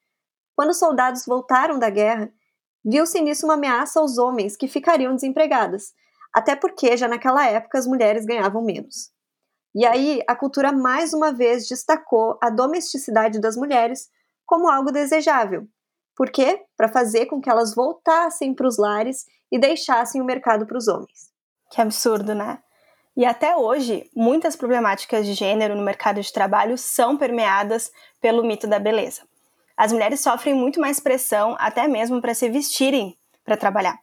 Quando 0.56 0.70
os 0.70 0.78
soldados 0.78 1.26
voltaram 1.26 1.78
da 1.78 1.90
guerra, 1.90 2.32
viu-se 2.84 3.20
nisso 3.20 3.46
uma 3.46 3.54
ameaça 3.54 4.00
aos 4.00 4.18
homens 4.18 4.56
que 4.56 4.68
ficariam 4.68 5.14
desempregadas, 5.14 5.92
até 6.34 6.56
porque 6.56 6.96
já 6.96 7.08
naquela 7.08 7.46
época 7.46 7.78
as 7.78 7.86
mulheres 7.86 8.24
ganhavam 8.24 8.62
menos. 8.62 9.10
E 9.74 9.86
aí 9.86 10.22
a 10.28 10.36
cultura 10.36 10.72
mais 10.72 11.12
uma 11.12 11.32
vez 11.32 11.66
destacou 11.66 12.38
a 12.42 12.50
domesticidade 12.50 13.40
das 13.40 13.56
mulheres 13.56 14.08
como 14.46 14.68
algo 14.68 14.90
desejável. 14.90 15.66
Por 16.14 16.30
quê? 16.30 16.62
Para 16.76 16.88
fazer 16.88 17.26
com 17.26 17.40
que 17.40 17.48
elas 17.50 17.74
voltassem 17.74 18.54
para 18.54 18.68
os 18.68 18.76
lares 18.76 19.24
e 19.52 19.58
deixassem 19.58 20.22
o 20.22 20.24
mercado 20.24 20.66
para 20.66 20.78
os 20.78 20.88
homens. 20.88 21.30
Que 21.70 21.82
absurdo, 21.82 22.34
né? 22.34 22.58
E 23.14 23.26
até 23.26 23.54
hoje, 23.54 24.10
muitas 24.16 24.56
problemáticas 24.56 25.26
de 25.26 25.34
gênero 25.34 25.76
no 25.76 25.82
mercado 25.82 26.22
de 26.22 26.32
trabalho 26.32 26.78
são 26.78 27.18
permeadas 27.18 27.92
pelo 28.18 28.42
mito 28.42 28.66
da 28.66 28.78
beleza. 28.78 29.20
As 29.76 29.92
mulheres 29.92 30.20
sofrem 30.20 30.54
muito 30.54 30.80
mais 30.80 30.98
pressão, 30.98 31.54
até 31.58 31.86
mesmo 31.86 32.22
para 32.22 32.32
se 32.32 32.48
vestirem 32.48 33.16
para 33.44 33.56
trabalhar. 33.56 33.98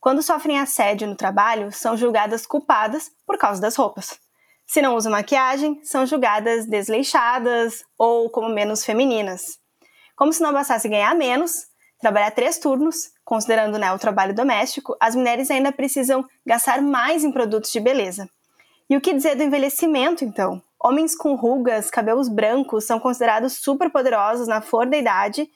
quando 0.00 0.20
sofrem 0.20 0.58
assédio 0.58 1.06
no 1.06 1.14
trabalho, 1.14 1.70
são 1.70 1.96
julgadas 1.96 2.44
culpadas 2.44 3.08
por 3.24 3.38
causa 3.38 3.60
das 3.60 3.76
roupas. 3.76 4.18
Se 4.66 4.82
não 4.82 4.96
usam 4.96 5.12
maquiagem, 5.12 5.80
são 5.84 6.04
julgadas 6.04 6.66
desleixadas 6.66 7.84
ou 7.96 8.28
como 8.28 8.48
menos 8.48 8.84
femininas. 8.84 9.60
Como 10.16 10.32
se 10.32 10.42
não 10.42 10.52
bastasse 10.52 10.88
ganhar 10.88 11.14
menos, 11.14 11.68
trabalhar 12.02 12.32
três 12.32 12.58
turnos, 12.58 13.12
considerando 13.24 13.78
né, 13.78 13.92
o 13.92 13.98
trabalho 13.98 14.34
doméstico, 14.34 14.96
as 15.00 15.14
mulheres 15.14 15.48
ainda 15.52 15.70
precisam 15.70 16.26
gastar 16.44 16.82
mais 16.82 17.22
em 17.22 17.30
produtos 17.30 17.70
de 17.70 17.78
beleza. 17.78 18.28
E 18.90 18.96
o 18.96 19.00
que 19.00 19.14
dizer 19.14 19.36
do 19.36 19.44
envelhecimento, 19.44 20.24
então? 20.24 20.60
Homens 20.82 21.14
com 21.14 21.36
rugas, 21.36 21.90
cabelos 21.90 22.28
brancos 22.28 22.84
são 22.84 22.98
considerados 22.98 23.52
super 23.52 23.88
poderosos 23.88 24.48
na 24.48 24.60
flor 24.60 24.84
da 24.84 24.98
idade 24.98 25.48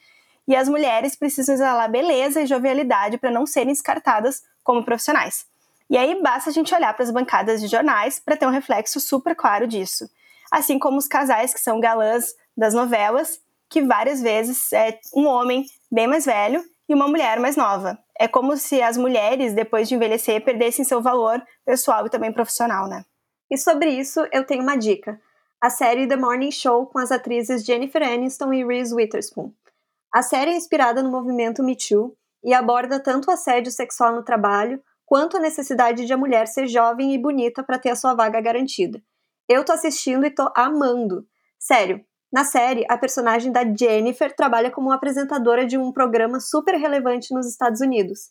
e 0.46 0.54
as 0.54 0.68
mulheres 0.68 1.16
precisam 1.16 1.56
exalar 1.56 1.90
beleza 1.90 2.40
e 2.40 2.46
jovialidade 2.46 3.18
para 3.18 3.32
não 3.32 3.44
serem 3.44 3.72
descartadas 3.72 4.44
como 4.62 4.84
profissionais. 4.84 5.46
E 5.90 5.98
aí 5.98 6.22
basta 6.22 6.50
a 6.50 6.52
gente 6.52 6.72
olhar 6.72 6.94
para 6.94 7.02
as 7.02 7.10
bancadas 7.10 7.60
de 7.60 7.66
jornais 7.66 8.20
para 8.20 8.36
ter 8.36 8.46
um 8.46 8.50
reflexo 8.50 9.00
super 9.00 9.34
claro 9.34 9.66
disso. 9.66 10.08
Assim 10.48 10.78
como 10.78 10.96
os 10.96 11.08
casais 11.08 11.52
que 11.52 11.60
são 11.60 11.80
galãs 11.80 12.36
das 12.56 12.72
novelas, 12.72 13.40
que 13.76 13.82
várias 13.82 14.22
vezes 14.22 14.72
é 14.72 14.98
um 15.14 15.26
homem 15.26 15.66
bem 15.92 16.06
mais 16.06 16.24
velho 16.24 16.64
e 16.88 16.94
uma 16.94 17.06
mulher 17.06 17.38
mais 17.38 17.56
nova. 17.56 17.98
É 18.18 18.26
como 18.26 18.56
se 18.56 18.80
as 18.80 18.96
mulheres, 18.96 19.52
depois 19.52 19.86
de 19.86 19.94
envelhecer, 19.94 20.42
perdessem 20.42 20.82
seu 20.82 21.02
valor 21.02 21.42
pessoal 21.62 22.06
e 22.06 22.08
também 22.08 22.32
profissional, 22.32 22.88
né? 22.88 23.04
E 23.50 23.58
sobre 23.58 23.90
isso, 23.90 24.26
eu 24.32 24.46
tenho 24.46 24.62
uma 24.62 24.78
dica. 24.78 25.20
A 25.60 25.68
série 25.68 26.08
The 26.08 26.16
Morning 26.16 26.50
Show 26.50 26.86
com 26.86 26.98
as 26.98 27.12
atrizes 27.12 27.66
Jennifer 27.66 28.02
Aniston 28.02 28.50
e 28.54 28.64
Reese 28.64 28.94
Witherspoon. 28.94 29.52
A 30.10 30.22
série 30.22 30.52
é 30.52 30.56
inspirada 30.56 31.02
no 31.02 31.10
movimento 31.10 31.62
Me 31.62 31.76
Too 31.76 32.16
e 32.42 32.54
aborda 32.54 32.98
tanto 32.98 33.28
o 33.28 33.34
assédio 33.34 33.70
sexual 33.70 34.14
no 34.14 34.24
trabalho 34.24 34.82
quanto 35.04 35.36
a 35.36 35.40
necessidade 35.40 36.06
de 36.06 36.12
a 36.14 36.16
mulher 36.16 36.46
ser 36.46 36.66
jovem 36.66 37.12
e 37.12 37.18
bonita 37.18 37.62
para 37.62 37.78
ter 37.78 37.90
a 37.90 37.96
sua 37.96 38.14
vaga 38.14 38.40
garantida. 38.40 39.02
Eu 39.46 39.62
tô 39.66 39.72
assistindo 39.72 40.24
e 40.24 40.30
tô 40.30 40.50
amando. 40.56 41.26
Sério, 41.58 42.02
na 42.36 42.44
série, 42.44 42.84
a 42.90 42.98
personagem 42.98 43.50
da 43.50 43.62
Jennifer 43.64 44.30
trabalha 44.36 44.70
como 44.70 44.92
apresentadora 44.92 45.64
de 45.64 45.78
um 45.78 45.90
programa 45.90 46.38
super 46.38 46.74
relevante 46.74 47.32
nos 47.32 47.46
Estados 47.46 47.80
Unidos. 47.80 48.28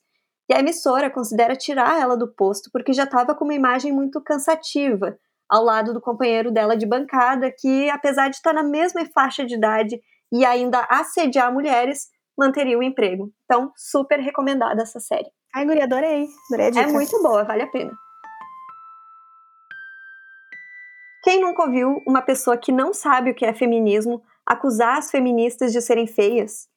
E 0.48 0.54
a 0.54 0.60
emissora 0.60 1.10
considera 1.10 1.56
tirar 1.56 2.00
ela 2.00 2.16
do 2.16 2.32
posto 2.32 2.70
porque 2.72 2.94
já 2.94 3.06
estava 3.06 3.34
com 3.34 3.46
uma 3.46 3.56
imagem 3.56 3.92
muito 3.92 4.22
cansativa, 4.22 5.18
ao 5.50 5.64
lado 5.64 5.92
do 5.92 6.00
companheiro 6.00 6.52
dela 6.52 6.78
de 6.78 6.86
bancada, 6.86 7.52
que, 7.52 7.90
apesar 7.90 8.30
de 8.30 8.36
estar 8.36 8.54
na 8.54 8.62
mesma 8.62 9.04
faixa 9.12 9.44
de 9.44 9.56
idade 9.56 10.00
e 10.32 10.46
ainda 10.46 10.86
assediar 10.88 11.52
mulheres, 11.52 12.02
manteria 12.38 12.78
o 12.78 12.84
emprego. 12.84 13.32
Então, 13.46 13.72
super 13.76 14.20
recomendada 14.20 14.84
essa 14.84 15.00
série. 15.00 15.32
Ai, 15.56 15.66
guria, 15.66 15.86
adorei. 15.86 16.28
adorei. 16.68 16.84
É 16.84 16.94
muito 16.94 17.24
boa, 17.24 17.44
vale 17.44 17.64
a 17.64 17.72
pena. 17.72 17.92
Quem 21.36 21.42
nunca 21.42 21.64
ouviu 21.64 22.02
uma 22.08 22.22
pessoa 22.22 22.56
que 22.56 22.72
não 22.72 22.94
sabe 22.94 23.32
o 23.32 23.36
que 23.36 23.46
é 23.46 23.54
feminismo 23.54 24.24
acusar 24.46 24.98
as 24.98 25.12
feministas 25.12 25.74
de 25.74 25.82
serem 25.82 26.08
feias? 26.08 26.70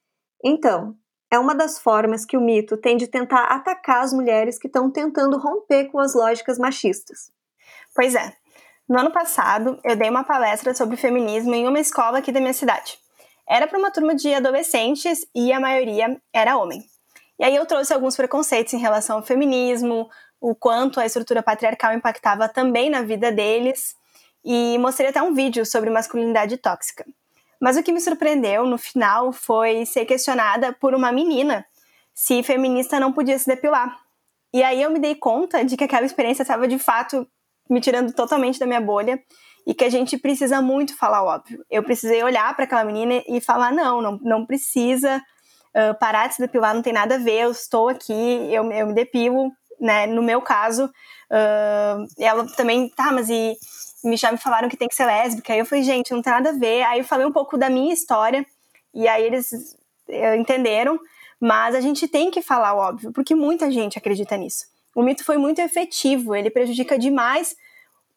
Então, 0.42 0.96
é 1.30 1.38
uma 1.38 1.54
das 1.54 1.78
formas 1.78 2.24
que 2.24 2.36
o 2.36 2.40
mito 2.40 2.76
tem 2.76 2.96
de 2.96 3.06
tentar 3.06 3.44
atacar 3.44 4.02
as 4.02 4.12
mulheres 4.12 4.58
que 4.58 4.66
estão 4.66 4.90
tentando 4.90 5.38
romper 5.38 5.84
com 5.92 6.00
as 6.00 6.12
lógicas 6.12 6.58
machistas. 6.58 7.30
Pois 7.94 8.16
é. 8.16 8.32
No 8.88 8.98
ano 8.98 9.12
passado, 9.12 9.78
eu 9.84 9.94
dei 9.94 10.10
uma 10.10 10.24
palestra 10.24 10.74
sobre 10.74 10.96
feminismo 10.96 11.54
em 11.54 11.68
uma 11.68 11.78
escola 11.78 12.18
aqui 12.18 12.32
da 12.32 12.40
minha 12.40 12.52
cidade 12.52 12.98
era 13.48 13.66
para 13.66 13.78
uma 13.78 13.90
turma 13.90 14.14
de 14.14 14.34
adolescentes 14.34 15.26
e 15.34 15.52
a 15.52 15.58
maioria 15.58 16.20
era 16.32 16.58
homem. 16.58 16.84
E 17.38 17.44
aí 17.44 17.56
eu 17.56 17.64
trouxe 17.64 17.94
alguns 17.94 18.14
preconceitos 18.14 18.74
em 18.74 18.78
relação 18.78 19.16
ao 19.16 19.22
feminismo, 19.22 20.10
o 20.38 20.54
quanto 20.54 21.00
a 21.00 21.06
estrutura 21.06 21.42
patriarcal 21.42 21.94
impactava 21.94 22.46
também 22.48 22.90
na 22.90 23.00
vida 23.00 23.32
deles, 23.32 23.96
e 24.44 24.78
mostrei 24.78 25.10
até 25.10 25.22
um 25.22 25.34
vídeo 25.34 25.64
sobre 25.66 25.90
masculinidade 25.90 26.56
tóxica. 26.56 27.04
Mas 27.60 27.76
o 27.76 27.82
que 27.82 27.92
me 27.92 28.00
surpreendeu 28.00 28.64
no 28.64 28.78
final 28.78 29.32
foi 29.32 29.84
ser 29.84 30.04
questionada 30.04 30.72
por 30.72 30.94
uma 30.94 31.10
menina 31.10 31.66
se 32.14 32.42
feminista 32.42 32.98
não 32.98 33.12
podia 33.12 33.38
se 33.38 33.46
depilar. 33.46 33.96
E 34.52 34.62
aí 34.62 34.82
eu 34.82 34.90
me 34.90 34.98
dei 34.98 35.14
conta 35.14 35.64
de 35.64 35.76
que 35.76 35.84
aquela 35.84 36.06
experiência 36.06 36.42
estava 36.42 36.66
de 36.66 36.78
fato 36.78 37.26
me 37.68 37.80
tirando 37.80 38.12
totalmente 38.12 38.58
da 38.58 38.66
minha 38.66 38.80
bolha 38.80 39.22
e 39.66 39.74
que 39.74 39.84
a 39.84 39.90
gente 39.90 40.16
precisa 40.16 40.62
muito 40.62 40.96
falar 40.96 41.22
óbvio. 41.22 41.64
Eu 41.70 41.82
precisei 41.82 42.22
olhar 42.22 42.54
para 42.56 42.64
aquela 42.64 42.84
menina 42.84 43.22
e 43.28 43.40
falar: 43.40 43.70
não, 43.70 44.00
não, 44.00 44.18
não 44.22 44.46
precisa 44.46 45.18
uh, 45.18 45.98
parar 46.00 46.28
de 46.28 46.36
se 46.36 46.40
depilar, 46.40 46.74
não 46.74 46.82
tem 46.82 46.92
nada 46.92 47.16
a 47.16 47.18
ver, 47.18 47.42
eu 47.42 47.50
estou 47.50 47.88
aqui, 47.88 48.12
eu, 48.50 48.70
eu 48.72 48.86
me 48.86 48.94
depilo, 48.94 49.52
né? 49.78 50.06
No 50.06 50.22
meu 50.22 50.40
caso, 50.40 50.86
uh, 50.86 52.06
ela 52.18 52.46
também, 52.56 52.88
tá, 52.88 53.12
mas 53.12 53.28
e 53.28 53.56
me 54.04 54.16
já 54.16 54.30
me 54.30 54.38
falaram 54.38 54.68
que 54.68 54.76
tem 54.76 54.88
que 54.88 54.94
ser 54.94 55.06
lésbica. 55.06 55.52
Aí 55.52 55.58
eu 55.58 55.66
falei, 55.66 55.84
gente, 55.84 56.12
não 56.12 56.22
tem 56.22 56.32
nada 56.32 56.50
a 56.50 56.52
ver. 56.52 56.82
Aí 56.82 57.00
eu 57.00 57.04
falei 57.04 57.26
um 57.26 57.32
pouco 57.32 57.56
da 57.56 57.68
minha 57.68 57.92
história, 57.92 58.44
e 58.94 59.06
aí 59.06 59.24
eles 59.24 59.52
uh, 60.08 60.34
entenderam, 60.36 60.98
mas 61.40 61.74
a 61.74 61.80
gente 61.80 62.08
tem 62.08 62.30
que 62.30 62.42
falar 62.42 62.74
óbvio, 62.74 63.12
porque 63.12 63.34
muita 63.34 63.70
gente 63.70 63.98
acredita 63.98 64.36
nisso. 64.36 64.66
O 64.94 65.02
mito 65.02 65.24
foi 65.24 65.36
muito 65.36 65.60
efetivo, 65.60 66.34
ele 66.34 66.50
prejudica 66.50 66.98
demais 66.98 67.54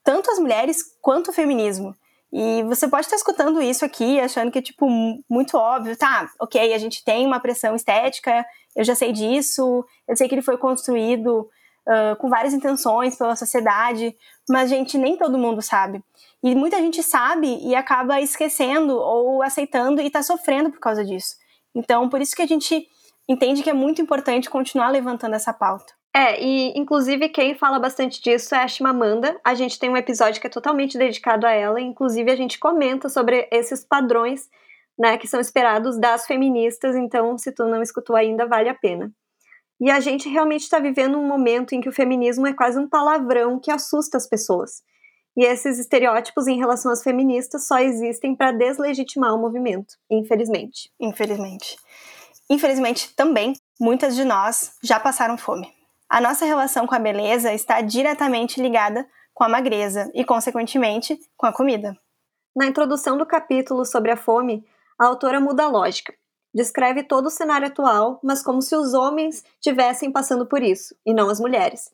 tanto 0.04 0.32
as 0.32 0.40
mulheres 0.40 0.78
quanto 1.02 1.30
o 1.30 1.34
feminismo. 1.34 1.96
E 2.34 2.64
você 2.64 2.88
pode 2.88 3.06
estar 3.06 3.18
escutando 3.18 3.62
isso 3.62 3.84
aqui, 3.84 4.20
achando 4.20 4.50
que 4.50 4.60
é, 4.60 4.62
tipo, 4.62 4.88
muito 5.30 5.58
óbvio. 5.58 5.98
Tá, 5.98 6.30
ok, 6.40 6.74
a 6.74 6.78
gente 6.78 7.04
tem 7.04 7.28
uma 7.28 7.40
pressão 7.40 7.76
estética, 7.76 8.46
eu 8.76 8.84
já 8.84 8.96
sei 8.96 9.12
disso, 9.12 9.86
eu 10.08 10.16
sei 10.16 10.28
que 10.30 10.36
ele 10.36 10.42
foi 10.42 10.58
construído 10.58 11.50
uh, 11.88 12.16
com 12.18 12.30
várias 12.30 12.54
intenções 12.54 13.18
pela 13.18 13.36
sociedade, 13.36 14.16
mas, 14.50 14.70
gente, 14.70 14.98
nem 14.98 15.18
todo 15.18 15.38
mundo 15.38 15.62
sabe. 15.62 16.04
E 16.44 16.56
muita 16.56 16.78
gente 16.78 17.04
sabe 17.04 17.60
e 17.62 17.76
acaba 17.76 18.20
esquecendo 18.20 18.98
ou 18.98 19.42
aceitando 19.44 20.02
e 20.02 20.08
está 20.08 20.24
sofrendo 20.24 20.72
por 20.72 20.80
causa 20.80 21.06
disso. 21.06 21.36
Então, 21.76 22.10
por 22.10 22.22
isso 22.22 22.36
que 22.36 22.42
a 22.42 22.48
gente 22.48 22.88
entende 23.30 23.64
que 23.64 23.70
é 23.70 23.74
muito 23.74 24.02
importante 24.02 24.50
continuar 24.50 24.90
levantando 24.90 25.36
essa 25.36 25.54
pauta. 25.54 25.94
É, 26.14 26.44
e 26.44 26.78
inclusive 26.78 27.30
quem 27.30 27.56
fala 27.56 27.80
bastante 27.80 28.22
disso 28.22 28.54
é 28.54 28.60
a 28.60 28.68
Shimamanda. 28.68 29.40
A 29.44 29.54
gente 29.54 29.80
tem 29.80 29.90
um 29.90 29.96
episódio 29.96 30.42
que 30.42 30.48
é 30.48 30.50
totalmente 30.50 30.98
dedicado 30.98 31.48
a 31.48 31.52
ela, 31.52 31.80
inclusive 31.80 32.30
a 32.30 32.36
gente 32.36 32.60
comenta 32.60 33.08
sobre 33.08 33.48
esses 33.50 33.86
padrões, 33.86 34.50
né, 35.00 35.18
que 35.18 35.28
são 35.28 35.40
esperados 35.40 35.98
das 35.98 36.28
feministas, 36.28 36.96
então 36.98 37.38
se 37.38 37.54
tu 37.54 37.66
não 37.66 37.82
escutou 37.82 38.16
ainda, 38.16 38.46
vale 38.46 38.68
a 38.68 38.76
pena. 38.76 39.10
E 39.82 39.90
a 39.90 40.00
gente 40.00 40.30
realmente 40.30 40.62
está 40.62 40.78
vivendo 40.78 41.18
um 41.18 41.28
momento 41.28 41.74
em 41.74 41.82
que 41.82 41.90
o 41.90 41.92
feminismo 41.92 42.46
é 42.46 42.54
quase 42.54 42.78
um 42.78 42.88
palavrão 42.88 43.60
que 43.60 43.72
assusta 43.72 44.16
as 44.16 44.30
pessoas. 44.30 44.84
E 45.36 45.44
esses 45.44 45.80
estereótipos 45.80 46.46
em 46.46 46.60
relação 46.60 46.92
às 46.92 47.02
feministas 47.02 47.66
só 47.66 47.80
existem 47.80 48.36
para 48.36 48.52
deslegitimar 48.52 49.34
o 49.34 49.40
movimento, 49.40 49.96
infelizmente. 50.08 50.92
Infelizmente. 51.00 51.78
Infelizmente 52.48 53.16
também, 53.16 53.54
muitas 53.80 54.16
de 54.16 54.24
nós 54.24 54.76
já 54.84 55.00
passaram 55.00 55.36
fome. 55.36 55.68
A 56.08 56.22
nossa 56.22 56.46
relação 56.46 56.86
com 56.86 56.94
a 56.94 57.00
beleza 57.00 57.52
está 57.52 57.82
diretamente 57.82 58.62
ligada 58.62 59.08
com 59.34 59.44
a 59.44 59.50
magreza 59.50 60.12
e, 60.14 60.24
consequentemente, 60.24 61.18
com 61.36 61.48
a 61.48 61.54
comida. 61.54 61.98
Na 62.56 62.68
introdução 62.68 63.18
do 63.18 63.26
capítulo 63.26 63.84
sobre 63.84 64.12
a 64.12 64.18
fome, 64.18 64.64
a 65.00 65.08
autora 65.08 65.40
muda 65.40 65.64
a 65.64 65.70
lógica. 65.70 66.14
Descreve 66.54 67.04
todo 67.04 67.28
o 67.28 67.32
cenário 67.32 67.68
atual, 67.68 68.20
mas 68.24 68.44
como 68.44 68.62
se 68.62 68.76
os 68.76 68.94
homens 68.94 69.44
tivessem 69.60 70.12
passando 70.12 70.46
por 70.46 70.62
isso, 70.62 70.96
e 71.06 71.14
não 71.14 71.30
as 71.30 71.40
mulheres. 71.40 71.92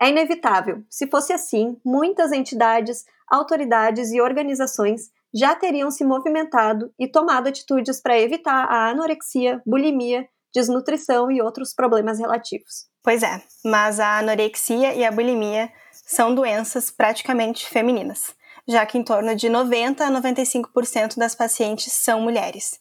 É 0.00 0.08
inevitável. 0.08 0.82
Se 0.90 1.06
fosse 1.06 1.32
assim, 1.32 1.76
muitas 1.84 2.32
entidades, 2.32 3.04
autoridades 3.26 4.12
e 4.12 4.20
organizações 4.20 5.10
já 5.32 5.54
teriam 5.54 5.90
se 5.90 6.04
movimentado 6.04 6.92
e 6.98 7.08
tomado 7.08 7.48
atitudes 7.48 8.00
para 8.00 8.18
evitar 8.18 8.66
a 8.70 8.90
anorexia, 8.90 9.60
bulimia, 9.66 10.28
desnutrição 10.54 11.30
e 11.30 11.42
outros 11.42 11.74
problemas 11.74 12.20
relativos. 12.20 12.86
Pois 13.02 13.22
é, 13.22 13.42
mas 13.64 13.98
a 13.98 14.18
anorexia 14.18 14.94
e 14.94 15.04
a 15.04 15.10
bulimia 15.10 15.70
são 15.92 16.34
doenças 16.34 16.90
praticamente 16.90 17.66
femininas, 17.66 18.34
já 18.66 18.86
que 18.86 18.96
em 18.96 19.02
torno 19.02 19.34
de 19.34 19.48
90 19.48 20.06
a 20.06 20.10
95% 20.10 21.16
das 21.16 21.34
pacientes 21.34 21.92
são 21.92 22.20
mulheres. 22.20 22.78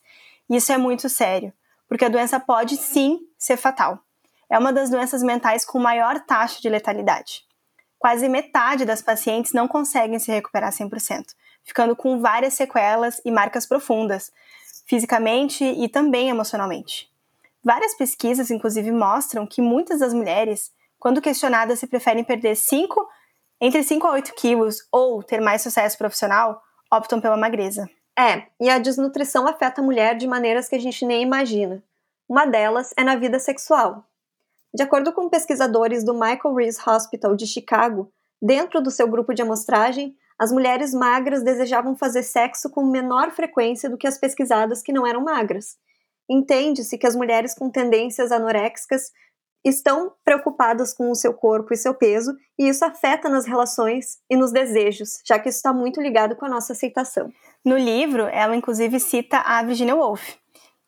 Isso 0.49 0.71
é 0.71 0.77
muito 0.77 1.09
sério, 1.09 1.53
porque 1.87 2.05
a 2.05 2.09
doença 2.09 2.39
pode 2.39 2.77
sim 2.77 3.19
ser 3.37 3.57
fatal. 3.57 3.99
É 4.49 4.57
uma 4.57 4.71
das 4.71 4.89
doenças 4.89 5.23
mentais 5.23 5.65
com 5.65 5.79
maior 5.79 6.19
taxa 6.19 6.61
de 6.61 6.69
letalidade. 6.69 7.43
Quase 7.97 8.27
metade 8.27 8.85
das 8.85 9.01
pacientes 9.01 9.53
não 9.53 9.67
conseguem 9.67 10.19
se 10.19 10.31
recuperar 10.31 10.71
100%, 10.71 11.27
ficando 11.63 11.95
com 11.95 12.19
várias 12.19 12.53
sequelas 12.53 13.21
e 13.23 13.31
marcas 13.31 13.65
profundas, 13.65 14.31
fisicamente 14.85 15.63
e 15.63 15.87
também 15.87 16.29
emocionalmente. 16.29 17.09
Várias 17.63 17.95
pesquisas, 17.95 18.51
inclusive, 18.51 18.91
mostram 18.91 19.47
que 19.47 19.61
muitas 19.61 20.01
das 20.01 20.13
mulheres, 20.13 20.71
quando 20.99 21.21
questionadas 21.21 21.79
se 21.79 21.87
preferem 21.87 22.23
perder 22.23 22.55
5, 22.55 23.07
entre 23.61 23.81
5 23.81 24.05
a 24.05 24.11
8 24.11 24.35
quilos 24.35 24.85
ou 24.91 25.23
ter 25.23 25.39
mais 25.39 25.61
sucesso 25.61 25.97
profissional, 25.97 26.61
optam 26.91 27.21
pela 27.21 27.37
magreza. 27.37 27.89
É, 28.17 28.47
e 28.59 28.69
a 28.69 28.77
desnutrição 28.77 29.47
afeta 29.47 29.81
a 29.81 29.83
mulher 29.83 30.15
de 30.15 30.27
maneiras 30.27 30.69
que 30.69 30.75
a 30.75 30.79
gente 30.79 31.05
nem 31.05 31.23
imagina. 31.23 31.83
Uma 32.29 32.45
delas 32.45 32.93
é 32.95 33.03
na 33.03 33.15
vida 33.15 33.39
sexual. 33.39 34.05
De 34.73 34.83
acordo 34.83 35.11
com 35.13 35.29
pesquisadores 35.29 36.03
do 36.03 36.13
Michael 36.13 36.55
Reese 36.55 36.79
Hospital 36.87 37.35
de 37.35 37.45
Chicago, 37.45 38.11
dentro 38.41 38.81
do 38.81 38.91
seu 38.91 39.07
grupo 39.07 39.33
de 39.33 39.41
amostragem, 39.41 40.15
as 40.37 40.51
mulheres 40.51 40.93
magras 40.93 41.43
desejavam 41.43 41.95
fazer 41.95 42.23
sexo 42.23 42.69
com 42.69 42.85
menor 42.85 43.31
frequência 43.31 43.89
do 43.89 43.97
que 43.97 44.07
as 44.07 44.17
pesquisadas 44.17 44.81
que 44.81 44.93
não 44.93 45.05
eram 45.05 45.23
magras. 45.23 45.77
Entende-se 46.29 46.97
que 46.97 47.07
as 47.07 47.15
mulheres 47.15 47.53
com 47.53 47.69
tendências 47.69 48.31
anoréxicas 48.31 49.11
estão 49.63 50.13
preocupadas 50.23 50.93
com 50.93 51.09
o 51.09 51.15
seu 51.15 51.33
corpo 51.33 51.73
e 51.73 51.77
seu 51.77 51.93
peso, 51.93 52.35
e 52.57 52.67
isso 52.67 52.83
afeta 52.83 53.29
nas 53.29 53.45
relações 53.45 54.17
e 54.29 54.35
nos 54.35 54.51
desejos, 54.51 55.19
já 55.25 55.39
que 55.39 55.49
isso 55.49 55.57
está 55.57 55.73
muito 55.73 56.01
ligado 56.01 56.35
com 56.35 56.45
a 56.45 56.49
nossa 56.49 56.73
aceitação. 56.73 57.31
No 57.63 57.77
livro, 57.77 58.23
ela 58.23 58.55
inclusive 58.55 58.99
cita 58.99 59.37
a 59.39 59.63
Virginia 59.63 59.95
Woolf, 59.95 60.35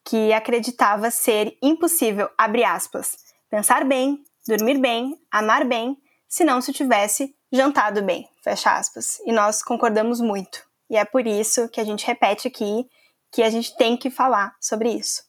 que 0.03 0.33
acreditava 0.33 1.09
ser 1.09 1.57
impossível, 1.61 2.29
aspas, 2.37 3.17
pensar 3.49 3.85
bem, 3.85 4.23
dormir 4.47 4.77
bem, 4.77 5.17
amar 5.31 5.65
bem, 5.65 5.97
se 6.27 6.43
não 6.43 6.59
se 6.59 6.73
tivesse 6.73 7.33
jantado 7.51 8.03
bem, 8.03 8.27
fecha 8.43 8.75
aspas. 8.77 9.19
E 9.25 9.31
nós 9.31 9.63
concordamos 9.63 10.19
muito. 10.19 10.63
E 10.89 10.97
é 10.97 11.05
por 11.05 11.25
isso 11.25 11.69
que 11.69 11.79
a 11.79 11.83
gente 11.83 12.05
repete 12.05 12.47
aqui 12.47 12.85
que 13.31 13.41
a 13.41 13.49
gente 13.49 13.75
tem 13.75 13.97
que 13.97 14.09
falar 14.09 14.55
sobre 14.61 14.89
isso. 14.91 15.23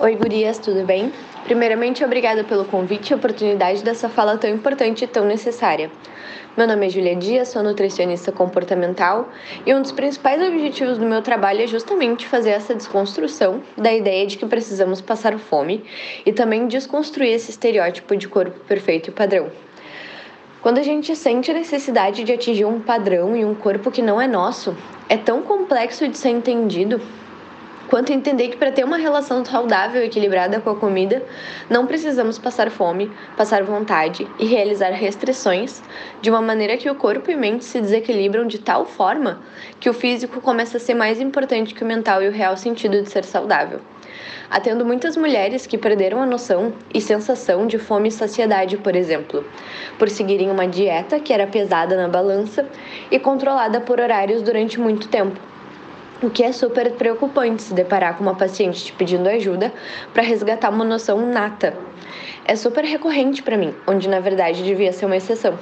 Oi, 0.00 0.14
gurias, 0.14 0.60
tudo 0.60 0.84
bem? 0.84 1.12
Primeiramente, 1.42 2.04
obrigada 2.04 2.44
pelo 2.44 2.64
convite 2.64 3.10
e 3.10 3.14
oportunidade 3.14 3.82
dessa 3.82 4.08
fala 4.08 4.38
tão 4.38 4.48
importante 4.48 5.02
e 5.02 5.08
tão 5.08 5.24
necessária. 5.24 5.90
Meu 6.56 6.68
nome 6.68 6.86
é 6.86 6.88
Julia 6.88 7.16
Dias, 7.16 7.48
sou 7.48 7.64
nutricionista 7.64 8.30
comportamental 8.30 9.28
e 9.66 9.74
um 9.74 9.82
dos 9.82 9.90
principais 9.90 10.40
objetivos 10.40 10.98
do 10.98 11.04
meu 11.04 11.20
trabalho 11.20 11.62
é 11.62 11.66
justamente 11.66 12.28
fazer 12.28 12.50
essa 12.50 12.76
desconstrução 12.76 13.60
da 13.76 13.92
ideia 13.92 14.24
de 14.24 14.38
que 14.38 14.46
precisamos 14.46 15.00
passar 15.00 15.36
fome 15.36 15.82
e 16.24 16.32
também 16.32 16.68
desconstruir 16.68 17.32
esse 17.32 17.50
estereótipo 17.50 18.16
de 18.16 18.28
corpo 18.28 18.60
perfeito 18.68 19.08
e 19.08 19.12
padrão. 19.12 19.50
Quando 20.62 20.78
a 20.78 20.82
gente 20.84 21.16
sente 21.16 21.50
a 21.50 21.54
necessidade 21.54 22.22
de 22.22 22.32
atingir 22.32 22.66
um 22.66 22.78
padrão 22.78 23.34
e 23.34 23.44
um 23.44 23.54
corpo 23.54 23.90
que 23.90 24.02
não 24.02 24.20
é 24.20 24.28
nosso, 24.28 24.76
é 25.08 25.16
tão 25.16 25.42
complexo 25.42 26.06
de 26.06 26.16
ser 26.16 26.28
entendido 26.28 27.00
quanto 27.88 28.12
entender 28.12 28.48
que 28.48 28.56
para 28.56 28.70
ter 28.70 28.84
uma 28.84 28.98
relação 28.98 29.44
saudável 29.44 30.02
e 30.02 30.06
equilibrada 30.06 30.60
com 30.60 30.70
a 30.70 30.76
comida, 30.76 31.22
não 31.68 31.86
precisamos 31.86 32.38
passar 32.38 32.70
fome, 32.70 33.10
passar 33.36 33.62
vontade 33.62 34.28
e 34.38 34.46
realizar 34.46 34.90
restrições 34.90 35.82
de 36.20 36.30
uma 36.30 36.42
maneira 36.42 36.76
que 36.76 36.90
o 36.90 36.94
corpo 36.94 37.30
e 37.30 37.36
mente 37.36 37.64
se 37.64 37.80
desequilibram 37.80 38.46
de 38.46 38.58
tal 38.58 38.84
forma 38.84 39.40
que 39.80 39.88
o 39.88 39.94
físico 39.94 40.40
começa 40.40 40.76
a 40.76 40.80
ser 40.80 40.94
mais 40.94 41.20
importante 41.20 41.74
que 41.74 41.82
o 41.82 41.86
mental 41.86 42.22
e 42.22 42.28
o 42.28 42.32
real 42.32 42.56
sentido 42.56 43.02
de 43.02 43.10
ser 43.10 43.24
saudável. 43.24 43.80
Atendo 44.50 44.84
muitas 44.84 45.16
mulheres 45.16 45.66
que 45.66 45.76
perderam 45.76 46.22
a 46.22 46.26
noção 46.26 46.72
e 46.92 47.00
sensação 47.00 47.66
de 47.66 47.78
fome 47.78 48.08
e 48.08 48.12
saciedade, 48.12 48.78
por 48.78 48.96
exemplo, 48.96 49.44
por 49.98 50.08
seguirem 50.08 50.50
uma 50.50 50.66
dieta 50.66 51.20
que 51.20 51.32
era 51.32 51.46
pesada 51.46 51.96
na 51.96 52.08
balança 52.08 52.66
e 53.10 53.18
controlada 53.18 53.80
por 53.80 54.00
horários 54.00 54.42
durante 54.42 54.80
muito 54.80 55.08
tempo 55.08 55.38
o 56.22 56.28
que 56.28 56.42
é 56.42 56.52
super 56.52 56.92
preocupante 56.92 57.62
se 57.62 57.74
deparar 57.74 58.16
com 58.16 58.24
uma 58.24 58.34
paciente 58.34 58.86
te 58.86 58.92
pedindo 58.92 59.28
ajuda 59.28 59.72
para 60.12 60.22
resgatar 60.22 60.70
uma 60.70 60.84
noção 60.84 61.24
nata. 61.24 61.76
É 62.44 62.56
super 62.56 62.84
recorrente 62.84 63.42
para 63.42 63.56
mim, 63.56 63.74
onde 63.86 64.08
na 64.08 64.18
verdade 64.18 64.64
devia 64.64 64.92
ser 64.92 65.06
uma 65.06 65.16
exceção. 65.16 65.58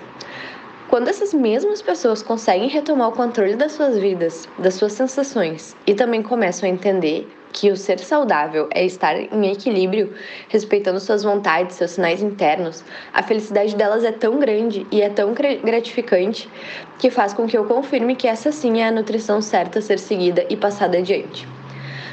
Quando 0.89 1.09
essas 1.09 1.35
mesmas 1.35 1.83
pessoas 1.83 2.23
conseguem 2.23 2.69
retomar 2.69 3.09
o 3.09 3.13
controle 3.13 3.57
das 3.57 3.73
suas 3.73 3.99
vidas, 3.99 4.49
das 4.57 4.75
suas 4.75 4.93
sensações 4.93 5.77
e 5.87 5.95
também 5.95 6.23
começam 6.23 6.69
a 6.69 6.73
entender 6.73 7.29
que 7.57 7.71
o 7.73 7.77
ser 7.77 7.99
saudável 7.99 8.69
é 8.71 8.85
estar 8.85 9.17
em 9.17 9.51
equilíbrio, 9.51 10.13
respeitando 10.51 11.01
suas 11.01 11.23
vontades, 11.23 11.77
seus 11.77 11.93
sinais 11.93 12.23
internos, 12.23 12.85
a 13.15 13.23
felicidade 13.23 13.75
delas 13.75 14.05
é 14.05 14.13
tão 14.13 14.39
grande 14.39 14.87
e 14.93 15.01
é 15.01 15.09
tão 15.09 15.33
gratificante 15.33 16.51
que 16.99 17.11
faz 17.11 17.33
com 17.33 17.47
que 17.47 17.57
eu 17.57 17.65
confirme 17.65 18.15
que 18.15 18.29
essa 18.29 18.53
sim 18.53 18.83
é 18.83 18.89
a 18.89 18.93
nutrição 18.93 19.41
certa 19.41 19.79
a 19.79 19.83
ser 19.83 19.99
seguida 19.99 20.45
e 20.51 20.57
passada 20.57 20.99
adiante. 20.99 21.49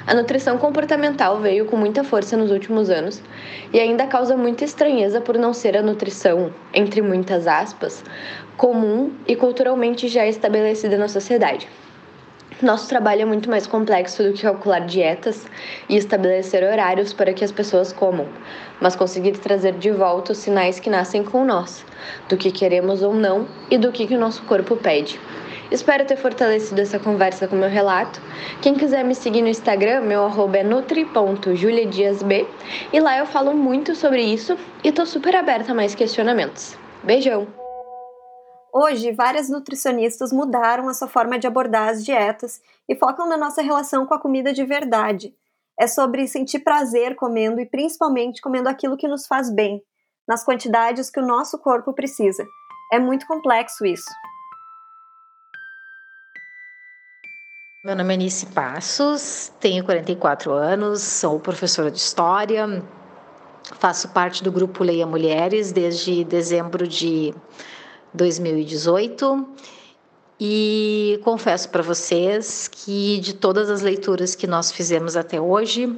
A 0.07 0.13
nutrição 0.13 0.57
comportamental 0.57 1.37
veio 1.41 1.65
com 1.65 1.75
muita 1.75 2.05
força 2.05 2.37
nos 2.37 2.49
últimos 2.49 2.89
anos 2.89 3.21
e 3.73 3.81
ainda 3.81 4.07
causa 4.07 4.37
muita 4.37 4.63
estranheza 4.63 5.19
por 5.19 5.37
não 5.37 5.53
ser 5.53 5.75
a 5.75 5.81
nutrição, 5.81 6.53
entre 6.73 7.01
muitas 7.01 7.47
aspas, 7.47 8.01
comum 8.55 9.11
e 9.27 9.35
culturalmente 9.35 10.07
já 10.07 10.25
estabelecida 10.25 10.97
na 10.97 11.09
sociedade. 11.09 11.67
Nosso 12.63 12.87
trabalho 12.87 13.23
é 13.23 13.25
muito 13.25 13.49
mais 13.49 13.67
complexo 13.67 14.23
do 14.23 14.31
que 14.31 14.43
calcular 14.43 14.79
dietas 14.79 15.45
e 15.89 15.97
estabelecer 15.97 16.63
horários 16.63 17.11
para 17.11 17.33
que 17.33 17.43
as 17.43 17.51
pessoas 17.51 17.91
comam, 17.91 18.25
mas 18.79 18.95
conseguir 18.95 19.33
trazer 19.33 19.73
de 19.73 19.91
volta 19.91 20.31
os 20.31 20.37
sinais 20.37 20.79
que 20.79 20.89
nascem 20.89 21.25
com 21.25 21.43
nós, 21.43 21.85
do 22.29 22.37
que 22.37 22.53
queremos 22.53 23.03
ou 23.03 23.13
não 23.13 23.45
e 23.69 23.77
do 23.77 23.91
que, 23.91 24.07
que 24.07 24.15
o 24.15 24.19
nosso 24.19 24.43
corpo 24.43 24.77
pede. 24.77 25.19
Espero 25.71 26.05
ter 26.05 26.15
fortalecido 26.15 26.79
essa 26.79 26.97
conversa 26.97 27.49
com 27.49 27.57
meu 27.57 27.69
relato. 27.69 28.21
Quem 28.61 28.75
quiser 28.75 29.03
me 29.03 29.13
seguir 29.13 29.41
no 29.41 29.49
Instagram, 29.49 29.99
meu 29.99 30.23
arroba 30.23 30.59
é 30.59 30.63
nutri.juliadiasb 30.63 32.47
e 32.93 32.99
lá 33.01 33.17
eu 33.17 33.25
falo 33.25 33.53
muito 33.53 33.93
sobre 33.93 34.21
isso 34.21 34.57
e 34.85 34.89
tô 34.89 35.05
super 35.05 35.35
aberta 35.35 35.73
a 35.73 35.75
mais 35.75 35.93
questionamentos. 35.93 36.77
Beijão! 37.03 37.62
Hoje, 38.75 39.11
várias 39.11 39.49
nutricionistas 39.49 40.33
mudaram 40.33 40.89
a 40.89 40.95
sua 40.95 41.07
forma 41.07 41.37
de 41.37 41.45
abordar 41.45 41.89
as 41.89 42.03
dietas 42.03 42.59
e 42.89 42.95
focam 42.95 43.29
na 43.29 43.37
nossa 43.37 43.61
relação 43.61 44.03
com 44.03 44.15
a 44.15 44.19
comida 44.19 44.51
de 44.51 44.65
verdade. 44.65 45.31
É 45.79 45.85
sobre 45.85 46.27
sentir 46.27 46.61
prazer 46.61 47.15
comendo 47.15 47.61
e 47.61 47.67
principalmente 47.67 48.41
comendo 48.41 48.67
aquilo 48.67 48.97
que 48.97 49.07
nos 49.07 49.27
faz 49.27 49.53
bem, 49.53 49.79
nas 50.27 50.43
quantidades 50.43 51.11
que 51.11 51.19
o 51.19 51.25
nosso 51.25 51.59
corpo 51.59 51.93
precisa. 51.93 52.43
É 52.91 52.97
muito 52.97 53.27
complexo 53.27 53.85
isso. 53.85 54.09
Meu 57.85 57.95
nome 57.95 58.15
é 58.15 58.17
Nice 58.17 58.47
Passos, 58.47 59.53
tenho 59.59 59.85
44 59.85 60.51
anos, 60.51 61.03
sou 61.03 61.39
professora 61.39 61.91
de 61.91 61.99
História, 61.99 62.83
faço 63.77 64.09
parte 64.09 64.43
do 64.43 64.51
grupo 64.51 64.83
Leia 64.83 65.05
Mulheres 65.05 65.71
desde 65.71 66.23
dezembro 66.23 66.87
de 66.87 67.35
2018. 68.13 69.47
E 70.39 71.19
confesso 71.23 71.69
para 71.69 71.81
vocês 71.81 72.67
que 72.67 73.19
de 73.19 73.33
todas 73.33 73.69
as 73.69 73.81
leituras 73.81 74.35
que 74.35 74.47
nós 74.47 74.71
fizemos 74.71 75.15
até 75.15 75.39
hoje, 75.39 75.95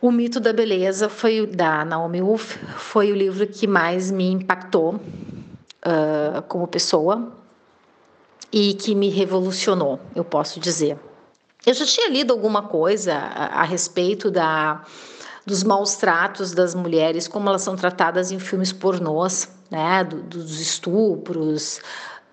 o 0.00 0.10
mito 0.10 0.38
da 0.38 0.52
beleza 0.52 1.08
foi 1.08 1.46
da 1.46 1.84
Naomi 1.84 2.20
Wolf, 2.20 2.56
foi 2.76 3.10
o 3.10 3.16
livro 3.16 3.46
que 3.46 3.66
mais 3.66 4.10
me 4.10 4.30
impactou 4.30 4.94
uh, 4.94 6.42
como 6.48 6.66
pessoa 6.66 7.32
e 8.52 8.74
que 8.74 8.94
me 8.94 9.08
revolucionou, 9.08 9.98
eu 10.14 10.24
posso 10.24 10.60
dizer. 10.60 10.98
Eu 11.66 11.74
já 11.74 11.84
tinha 11.84 12.08
lido 12.08 12.32
alguma 12.32 12.62
coisa 12.62 13.14
a, 13.14 13.60
a 13.60 13.64
respeito 13.64 14.30
da 14.30 14.84
dos 15.44 15.64
maus 15.64 15.96
tratos 15.96 16.52
das 16.52 16.74
mulheres, 16.74 17.26
como 17.26 17.48
elas 17.48 17.62
são 17.62 17.74
tratadas 17.74 18.30
em 18.30 18.38
filmes 18.38 18.70
pornôs, 18.70 19.48
né, 19.70 20.04
do, 20.04 20.22
dos 20.22 20.60
estupros, 20.60 21.80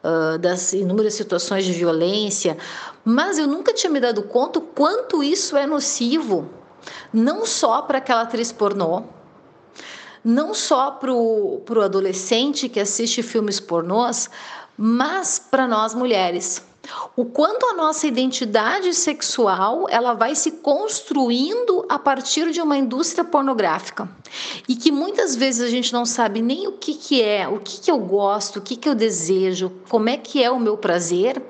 uh, 0.04 0.38
das 0.38 0.74
inúmeras 0.74 1.14
situações 1.14 1.66
de 1.66 1.74
violência, 1.74 2.58
mas 3.04 3.38
eu 3.38 3.48
nunca 3.48 3.74
tinha 3.74 3.92
me 3.92 4.00
dado 4.00 4.24
conta 4.24 4.60
quanto 4.62 5.24
isso 5.24 5.58
é 5.58 5.66
nocivo, 5.66 6.50
não 7.12 7.46
só 7.46 7.82
para 7.82 7.98
aquela 7.98 8.22
atriz 8.22 8.52
pornô, 8.52 9.04
não 10.24 10.54
só 10.54 10.92
para 10.92 11.14
o 11.14 11.62
adolescente 11.84 12.68
que 12.68 12.80
assiste 12.80 13.22
filmes 13.22 13.60
pornôs, 13.60 14.30
mas 14.78 15.38
para 15.40 15.68
nós 15.68 15.94
mulheres 15.94 16.66
o 17.16 17.26
quanto 17.26 17.66
a 17.66 17.74
nossa 17.74 18.08
identidade 18.08 18.94
sexual 18.94 19.88
ela 19.90 20.14
vai 20.14 20.36
se 20.36 20.52
construindo 20.52 21.86
a 21.90 21.98
partir 21.98 22.52
de 22.52 22.62
uma 22.62 22.78
indústria 22.78 23.24
pornográfica 23.24 24.10
e 24.68 24.76
que 24.76 24.92
muitas 24.92 25.36
vezes 25.36 25.62
a 25.62 25.70
gente 25.70 25.94
não 25.94 26.06
sabe 26.06 26.42
nem 26.42 26.68
o 26.68 26.74
que, 26.74 26.94
que 26.94 27.22
é, 27.22 27.48
o 27.48 27.60
que, 27.60 27.80
que 27.80 27.92
eu 27.92 27.98
gosto, 28.00 28.60
o 28.60 28.62
que, 28.62 28.76
que 28.76 28.88
eu 28.88 28.96
desejo, 28.96 29.72
como 29.90 30.10
é 30.10 30.18
que 30.18 30.44
é 30.44 30.52
o 30.52 30.60
meu 30.60 30.78
prazer, 30.78 31.42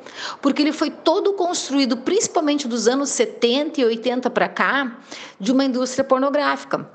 porque 0.42 0.62
ele 0.62 0.72
foi 0.72 0.90
todo 0.90 1.34
construído, 1.34 1.98
principalmente 1.98 2.68
dos 2.68 2.88
anos 2.88 3.10
70 3.10 3.82
e 3.82 3.86
80 3.86 4.30
para 4.30 4.48
cá, 4.48 5.00
de 5.40 5.52
uma 5.52 5.66
indústria 5.66 6.04
pornográfica. 6.04 6.90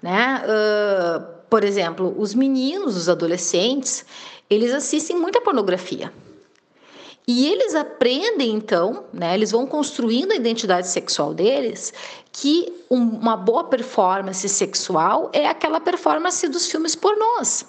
Né? 0.00 0.42
Uh, 0.44 1.38
por 1.50 1.64
exemplo, 1.64 2.14
os 2.18 2.34
meninos, 2.34 2.96
os 2.96 3.08
adolescentes, 3.08 4.04
eles 4.48 4.72
assistem 4.72 5.16
muita 5.16 5.40
pornografia. 5.40 6.12
E 7.30 7.46
eles 7.46 7.74
aprendem, 7.74 8.54
então, 8.54 9.04
né, 9.12 9.34
eles 9.34 9.50
vão 9.50 9.66
construindo 9.66 10.32
a 10.32 10.34
identidade 10.34 10.88
sexual 10.88 11.34
deles, 11.34 11.92
que 12.32 12.72
uma 12.88 13.36
boa 13.36 13.64
performance 13.64 14.48
sexual 14.48 15.28
é 15.34 15.46
aquela 15.46 15.78
performance 15.78 16.48
dos 16.48 16.70
filmes 16.70 16.96
pornôs. 16.96 17.66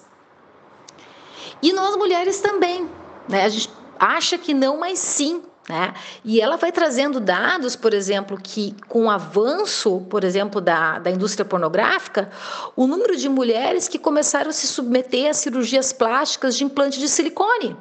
E 1.62 1.74
nós 1.74 1.98
mulheres 1.98 2.40
também. 2.40 2.90
Né? 3.28 3.44
A 3.44 3.50
gente 3.50 3.70
acha 4.00 4.38
que 4.38 4.54
não, 4.54 4.80
mas 4.80 4.98
sim. 4.98 5.42
Né? 5.68 5.94
E 6.24 6.40
ela 6.40 6.56
vai 6.56 6.72
trazendo 6.72 7.20
dados, 7.20 7.76
por 7.76 7.94
exemplo, 7.94 8.40
que 8.42 8.74
com 8.88 9.08
o 9.08 9.10
avanço, 9.10 10.00
por 10.10 10.24
exemplo, 10.24 10.62
da, 10.62 11.00
da 11.00 11.12
indústria 11.12 11.44
pornográfica, 11.44 12.32
o 12.78 12.88
número 12.88 13.18
de 13.18 13.28
mulheres 13.28 13.90
que 13.90 14.00
começaram 14.00 14.52
a 14.52 14.54
se 14.54 14.68
submeter 14.68 15.30
a 15.30 15.34
cirurgias 15.34 15.92
plásticas 15.92 16.56
de 16.56 16.64
implante 16.64 16.98
de 16.98 17.10
silicone 17.10 17.76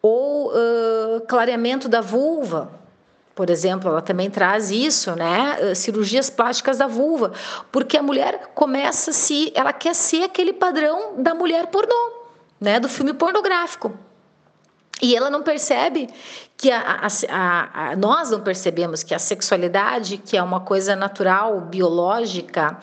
ou 0.00 0.52
uh, 0.52 1.20
clareamento 1.26 1.88
da 1.88 2.00
vulva, 2.00 2.70
por 3.34 3.50
exemplo, 3.50 3.88
ela 3.88 4.02
também 4.02 4.28
traz 4.28 4.72
isso, 4.72 5.14
né? 5.14 5.72
Cirurgias 5.76 6.28
plásticas 6.28 6.78
da 6.78 6.88
vulva, 6.88 7.32
porque 7.70 7.96
a 7.96 8.02
mulher 8.02 8.50
começa 8.52 9.12
se 9.12 9.52
ela 9.54 9.72
quer 9.72 9.94
ser 9.94 10.24
aquele 10.24 10.52
padrão 10.52 11.14
da 11.22 11.36
mulher 11.36 11.68
pornô, 11.68 12.26
né? 12.60 12.80
Do 12.80 12.88
filme 12.88 13.12
pornográfico. 13.12 13.96
E 15.00 15.14
ela 15.14 15.30
não 15.30 15.42
percebe 15.42 16.08
que 16.56 16.70
a, 16.72 17.06
a, 17.30 17.90
a, 17.90 17.96
nós 17.96 18.30
não 18.30 18.40
percebemos 18.40 19.04
que 19.04 19.14
a 19.14 19.18
sexualidade, 19.18 20.18
que 20.18 20.36
é 20.36 20.42
uma 20.42 20.60
coisa 20.60 20.96
natural, 20.96 21.60
biológica, 21.60 22.76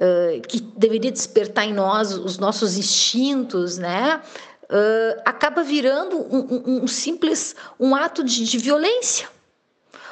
uh, 0.00 0.40
que 0.48 0.60
deveria 0.60 1.12
despertar 1.12 1.66
em 1.66 1.74
nós 1.74 2.14
os 2.14 2.38
nossos 2.38 2.78
instintos, 2.78 3.76
né? 3.76 4.22
Uh, 4.64 5.20
acaba 5.24 5.62
virando 5.62 6.16
um, 6.16 6.38
um, 6.38 6.84
um, 6.84 6.86
simples 6.86 7.54
um 7.78 7.94
ato 7.94 8.24
de, 8.24 8.44
de 8.44 8.58
violência, 8.58 9.28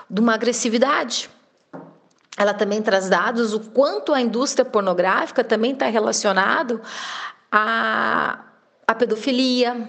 de 0.09 0.21
uma 0.21 0.35
agressividade. 0.35 1.31
Ela 2.37 2.53
também 2.53 2.83
traz 2.83 3.09
dados 3.09 3.55
o 3.55 3.61
quanto 3.61 4.13
a 4.13 4.21
indústria 4.21 4.65
pornográfica 4.65 5.43
também 5.43 5.73
está 5.73 5.87
relacionado 5.87 6.81
à, 7.51 8.45
à 8.87 8.95
pedofilia, 8.95 9.89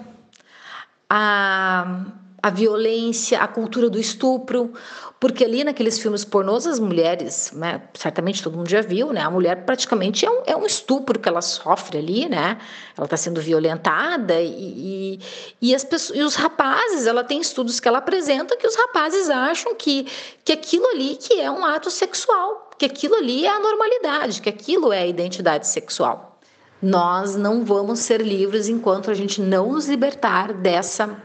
a, 1.09 2.05
a 2.43 2.49
violência, 2.49 3.39
a 3.39 3.47
cultura 3.47 3.89
do 3.89 3.97
estupro, 3.97 4.73
porque 5.17 5.45
ali 5.45 5.63
naqueles 5.63 5.97
filmes 5.97 6.25
pornôs 6.25 6.67
as 6.67 6.77
mulheres, 6.77 7.53
né, 7.53 7.81
certamente 7.93 8.43
todo 8.43 8.57
mundo 8.57 8.69
já 8.69 8.81
viu, 8.81 9.13
né, 9.13 9.21
a 9.21 9.31
mulher 9.31 9.63
praticamente 9.63 10.25
é 10.25 10.29
um, 10.29 10.43
é 10.45 10.53
um 10.53 10.65
estupro 10.65 11.17
que 11.17 11.29
ela 11.29 11.41
sofre 11.41 11.99
ali, 11.99 12.27
né, 12.27 12.57
ela 12.97 13.05
está 13.05 13.15
sendo 13.15 13.39
violentada 13.39 14.41
e, 14.41 14.49
e, 14.49 15.19
e, 15.61 15.73
as 15.73 15.85
pessoas, 15.85 16.19
e 16.19 16.21
os 16.21 16.35
rapazes, 16.35 17.07
ela 17.07 17.23
tem 17.23 17.39
estudos 17.39 17.79
que 17.79 17.87
ela 17.87 17.99
apresenta 17.99 18.57
que 18.57 18.67
os 18.67 18.75
rapazes 18.75 19.29
acham 19.29 19.73
que, 19.73 20.05
que 20.43 20.51
aquilo 20.51 20.85
ali 20.87 21.15
que 21.15 21.39
é 21.39 21.49
um 21.49 21.63
ato 21.63 21.89
sexual, 21.89 22.71
que 22.77 22.83
aquilo 22.83 23.15
ali 23.15 23.45
é 23.45 23.49
a 23.55 23.59
normalidade, 23.59 24.41
que 24.41 24.49
aquilo 24.49 24.91
é 24.91 25.03
a 25.03 25.07
identidade 25.07 25.65
sexual. 25.65 26.37
Nós 26.81 27.37
não 27.37 27.63
vamos 27.63 27.99
ser 27.99 28.19
livres 28.19 28.67
enquanto 28.67 29.09
a 29.09 29.13
gente 29.13 29.39
não 29.39 29.71
nos 29.71 29.87
libertar 29.87 30.51
dessa 30.51 31.17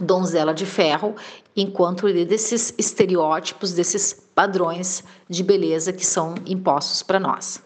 donzela 0.00 0.54
de 0.54 0.64
ferro, 0.64 1.14
enquanto 1.56 2.12
desses 2.24 2.74
estereótipos, 2.78 3.72
desses 3.72 4.12
padrões 4.12 5.02
de 5.28 5.42
beleza 5.42 5.92
que 5.92 6.06
são 6.06 6.34
impostos 6.46 7.02
para 7.02 7.18
nós. 7.18 7.62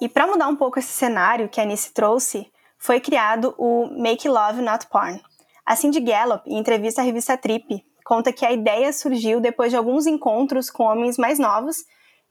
E 0.00 0.08
para 0.08 0.26
mudar 0.26 0.48
um 0.48 0.56
pouco 0.56 0.78
esse 0.78 0.92
cenário 0.92 1.48
que 1.48 1.60
a 1.60 1.64
Anice 1.64 1.92
trouxe, 1.92 2.50
foi 2.78 3.00
criado 3.00 3.54
o 3.58 3.86
Make 4.00 4.28
Love 4.28 4.60
Not 4.62 4.86
Porn. 4.88 5.20
A 5.64 5.74
Cindy 5.74 6.00
Gallup, 6.00 6.48
em 6.48 6.58
entrevista 6.58 7.00
à 7.00 7.04
revista 7.04 7.36
Trip, 7.36 7.84
conta 8.04 8.32
que 8.32 8.44
a 8.46 8.52
ideia 8.52 8.92
surgiu 8.92 9.40
depois 9.40 9.70
de 9.70 9.76
alguns 9.76 10.06
encontros 10.06 10.70
com 10.70 10.84
homens 10.84 11.18
mais 11.18 11.38
novos, 11.38 11.78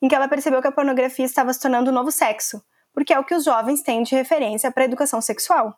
em 0.01 0.07
que 0.07 0.15
ela 0.15 0.27
percebeu 0.27 0.61
que 0.61 0.67
a 0.67 0.71
pornografia 0.71 1.25
estava 1.25 1.51
se 1.51 1.59
tornando 1.59 1.91
um 1.91 1.93
novo 1.93 2.11
sexo, 2.11 2.63
porque 2.93 3.13
é 3.13 3.19
o 3.19 3.23
que 3.25 3.35
os 3.35 3.43
jovens 3.43 3.81
têm 3.81 4.03
de 4.03 4.15
referência 4.15 4.71
para 4.71 4.83
a 4.83 4.85
educação 4.85 5.19
sexual. 5.19 5.75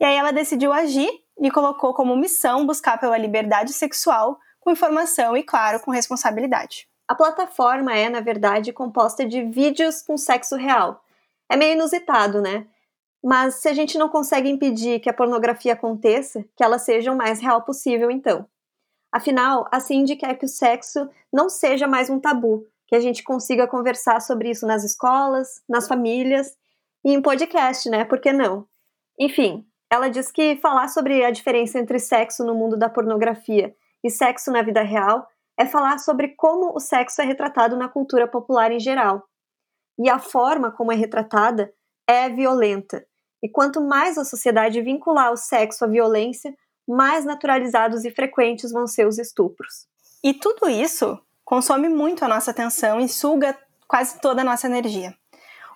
E 0.00 0.04
aí 0.04 0.16
ela 0.16 0.30
decidiu 0.30 0.72
agir 0.72 1.10
e 1.40 1.50
colocou 1.50 1.94
como 1.94 2.16
missão 2.16 2.66
buscar 2.66 2.98
pela 2.98 3.18
liberdade 3.18 3.72
sexual 3.72 4.38
com 4.60 4.70
informação 4.70 5.36
e, 5.36 5.42
claro, 5.42 5.80
com 5.80 5.90
responsabilidade. 5.90 6.88
A 7.06 7.14
plataforma 7.14 7.94
é, 7.94 8.08
na 8.08 8.20
verdade, 8.20 8.72
composta 8.72 9.24
de 9.24 9.42
vídeos 9.42 10.02
com 10.02 10.16
sexo 10.16 10.56
real. 10.56 11.02
É 11.48 11.56
meio 11.56 11.72
inusitado, 11.72 12.42
né? 12.42 12.66
Mas 13.22 13.56
se 13.56 13.68
a 13.68 13.72
gente 13.72 13.96
não 13.96 14.08
consegue 14.08 14.48
impedir 14.48 15.00
que 15.00 15.08
a 15.08 15.14
pornografia 15.14 15.72
aconteça, 15.72 16.44
que 16.54 16.62
ela 16.62 16.78
seja 16.78 17.10
o 17.10 17.16
mais 17.16 17.40
real 17.40 17.62
possível, 17.62 18.10
então. 18.10 18.46
Afinal, 19.10 19.66
a 19.72 19.80
Cindy 19.80 20.16
quer 20.16 20.34
que 20.34 20.44
o 20.44 20.48
sexo 20.48 21.08
não 21.32 21.48
seja 21.48 21.86
mais 21.86 22.10
um 22.10 22.20
tabu, 22.20 22.66
que 22.86 22.94
a 22.94 23.00
gente 23.00 23.22
consiga 23.22 23.66
conversar 23.66 24.20
sobre 24.20 24.50
isso 24.50 24.66
nas 24.66 24.84
escolas, 24.84 25.62
nas 25.68 25.88
famílias 25.88 26.56
e 27.04 27.12
em 27.12 27.22
podcast, 27.22 27.88
né? 27.88 28.04
Por 28.04 28.20
que 28.20 28.32
não? 28.32 28.66
Enfim, 29.18 29.66
ela 29.90 30.08
diz 30.08 30.30
que 30.30 30.56
falar 30.56 30.88
sobre 30.88 31.24
a 31.24 31.30
diferença 31.30 31.78
entre 31.78 31.98
sexo 31.98 32.44
no 32.44 32.54
mundo 32.54 32.76
da 32.76 32.88
pornografia 32.88 33.74
e 34.04 34.10
sexo 34.10 34.50
na 34.50 34.62
vida 34.62 34.82
real 34.82 35.26
é 35.58 35.66
falar 35.66 35.98
sobre 35.98 36.28
como 36.28 36.74
o 36.74 36.80
sexo 36.80 37.20
é 37.20 37.24
retratado 37.24 37.76
na 37.76 37.88
cultura 37.88 38.28
popular 38.28 38.70
em 38.70 38.78
geral. 38.78 39.24
E 39.98 40.08
a 40.08 40.18
forma 40.18 40.70
como 40.70 40.92
é 40.92 40.94
retratada 40.94 41.72
é 42.06 42.28
violenta. 42.28 43.04
E 43.42 43.48
quanto 43.48 43.80
mais 43.80 44.16
a 44.16 44.24
sociedade 44.24 44.80
vincular 44.82 45.32
o 45.32 45.36
sexo 45.36 45.84
à 45.84 45.88
violência, 45.88 46.54
mais 46.86 47.24
naturalizados 47.24 48.04
e 48.04 48.10
frequentes 48.10 48.70
vão 48.70 48.86
ser 48.86 49.06
os 49.06 49.18
estupros. 49.18 49.86
E 50.22 50.32
tudo 50.32 50.68
isso 50.68 51.18
consome 51.44 51.88
muito 51.88 52.24
a 52.24 52.28
nossa 52.28 52.50
atenção 52.50 53.00
e 53.00 53.08
suga 53.08 53.56
quase 53.86 54.20
toda 54.20 54.42
a 54.42 54.44
nossa 54.44 54.66
energia. 54.66 55.14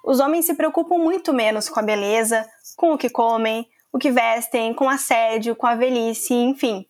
Os 0.05 0.21
homens 0.21 0.47
se 0.47 0.55
preocupam 0.55 0.99
muito 0.99 1.33
menos 1.33 1.69
com 1.69 1.81
a 1.81 1.83
beleza, 1.83 2.49
com 2.77 2.93
o 2.93 2.99
que 2.99 3.09
comem, 3.09 3.69
o 3.93 3.99
que 3.99 4.11
vestem, 4.11 4.73
com 4.73 4.89
assédio, 4.89 5.55
com 5.55 5.67
a 5.67 5.75
velhice, 5.75 6.33
enfim. 6.33 6.87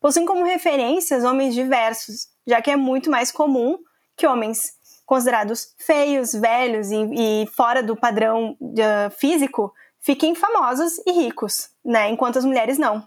Possuem 0.00 0.24
como 0.24 0.44
referências 0.44 1.24
homens 1.24 1.54
diversos, 1.54 2.28
já 2.46 2.62
que 2.62 2.70
é 2.70 2.76
muito 2.76 3.10
mais 3.10 3.32
comum 3.32 3.78
que 4.16 4.26
homens 4.26 4.78
considerados 5.04 5.74
feios, 5.78 6.32
velhos 6.32 6.90
e, 6.90 7.42
e 7.42 7.46
fora 7.48 7.82
do 7.82 7.96
padrão 7.96 8.56
uh, 8.60 9.10
físico 9.16 9.72
fiquem 10.00 10.34
famosos 10.34 10.98
e 11.06 11.12
ricos, 11.12 11.70
né? 11.84 12.08
enquanto 12.10 12.38
as 12.38 12.44
mulheres 12.44 12.78
não. 12.78 13.06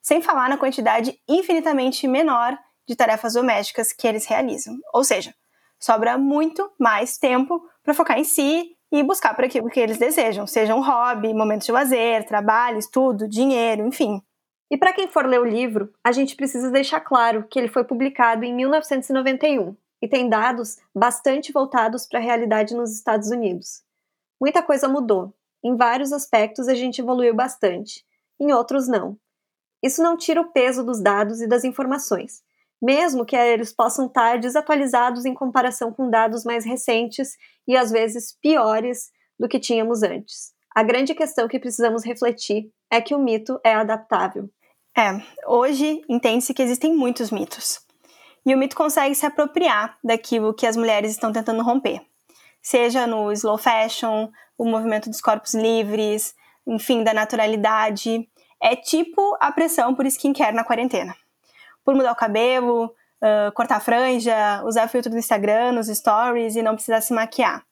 Sem 0.00 0.22
falar 0.22 0.48
na 0.48 0.56
quantidade 0.56 1.18
infinitamente 1.28 2.06
menor 2.06 2.56
de 2.86 2.94
tarefas 2.94 3.34
domésticas 3.34 3.92
que 3.92 4.06
eles 4.06 4.26
realizam. 4.26 4.78
Ou 4.92 5.02
seja, 5.02 5.34
sobra 5.80 6.16
muito 6.16 6.70
mais 6.78 7.18
tempo 7.18 7.60
para 7.82 7.94
focar 7.94 8.18
em 8.18 8.24
si 8.24 8.76
e 8.90 9.02
buscar 9.02 9.34
por 9.34 9.44
aquilo 9.44 9.68
que 9.68 9.80
eles 9.80 9.98
desejam, 9.98 10.46
seja 10.46 10.74
um 10.74 10.82
hobby, 10.82 11.34
momentos 11.34 11.66
de 11.66 11.72
lazer, 11.72 12.26
trabalho, 12.26 12.78
estudo, 12.78 13.28
dinheiro, 13.28 13.86
enfim. 13.86 14.22
E 14.70 14.76
para 14.76 14.92
quem 14.92 15.08
for 15.08 15.26
ler 15.26 15.40
o 15.40 15.44
livro, 15.44 15.92
a 16.04 16.12
gente 16.12 16.36
precisa 16.36 16.70
deixar 16.70 17.00
claro 17.00 17.46
que 17.48 17.58
ele 17.58 17.68
foi 17.68 17.84
publicado 17.84 18.44
em 18.44 18.54
1991 18.54 19.76
e 20.00 20.08
tem 20.08 20.28
dados 20.28 20.78
bastante 20.94 21.52
voltados 21.52 22.06
para 22.06 22.18
a 22.18 22.22
realidade 22.22 22.74
nos 22.74 22.92
Estados 22.92 23.30
Unidos. 23.30 23.82
Muita 24.40 24.62
coisa 24.62 24.88
mudou. 24.88 25.34
Em 25.62 25.74
vários 25.74 26.12
aspectos 26.12 26.68
a 26.68 26.74
gente 26.74 27.00
evoluiu 27.00 27.34
bastante, 27.34 28.04
em 28.38 28.52
outros 28.52 28.86
não. 28.86 29.18
Isso 29.82 30.02
não 30.02 30.16
tira 30.16 30.40
o 30.40 30.52
peso 30.52 30.84
dos 30.84 31.00
dados 31.00 31.40
e 31.40 31.46
das 31.46 31.64
informações, 31.64 32.42
mesmo 32.80 33.24
que 33.24 33.36
eles 33.36 33.72
possam 33.72 34.06
estar 34.06 34.38
desatualizados 34.38 35.24
em 35.24 35.34
comparação 35.34 35.92
com 35.92 36.08
dados 36.08 36.44
mais 36.44 36.64
recentes 36.64 37.36
e 37.66 37.76
às 37.76 37.90
vezes 37.90 38.36
piores 38.40 39.10
do 39.38 39.48
que 39.48 39.58
tínhamos 39.58 40.02
antes. 40.02 40.52
A 40.74 40.82
grande 40.82 41.14
questão 41.14 41.48
que 41.48 41.58
precisamos 41.58 42.04
refletir 42.04 42.70
é 42.90 43.00
que 43.00 43.14
o 43.14 43.18
mito 43.18 43.58
é 43.64 43.74
adaptável. 43.74 44.48
É, 44.96 45.20
hoje 45.46 46.02
entende-se 46.08 46.54
que 46.54 46.62
existem 46.62 46.94
muitos 46.94 47.30
mitos. 47.30 47.80
E 48.46 48.54
o 48.54 48.58
mito 48.58 48.76
consegue 48.76 49.14
se 49.14 49.26
apropriar 49.26 49.98
daquilo 50.02 50.54
que 50.54 50.66
as 50.66 50.76
mulheres 50.76 51.10
estão 51.10 51.32
tentando 51.32 51.62
romper. 51.62 52.00
Seja 52.62 53.06
no 53.06 53.30
slow 53.32 53.58
fashion, 53.58 54.30
o 54.56 54.64
movimento 54.64 55.10
dos 55.10 55.20
corpos 55.20 55.54
livres, 55.54 56.34
enfim, 56.66 57.02
da 57.04 57.12
naturalidade. 57.12 58.28
É 58.60 58.74
tipo 58.74 59.36
a 59.40 59.52
pressão 59.52 59.94
por 59.94 60.06
skincare 60.06 60.54
na 60.54 60.64
quarentena 60.64 61.14
por 61.88 61.94
mudar 61.94 62.12
o 62.12 62.16
cabelo, 62.16 62.84
uh, 62.84 63.50
cortar 63.54 63.76
a 63.76 63.80
franja, 63.80 64.62
usar 64.66 64.88
filtro 64.88 65.10
do 65.10 65.16
Instagram, 65.16 65.72
nos 65.72 65.86
stories 65.86 66.54
e 66.54 66.60
não 66.60 66.74
precisar 66.74 67.00
se 67.00 67.14
maquiar. 67.14 67.64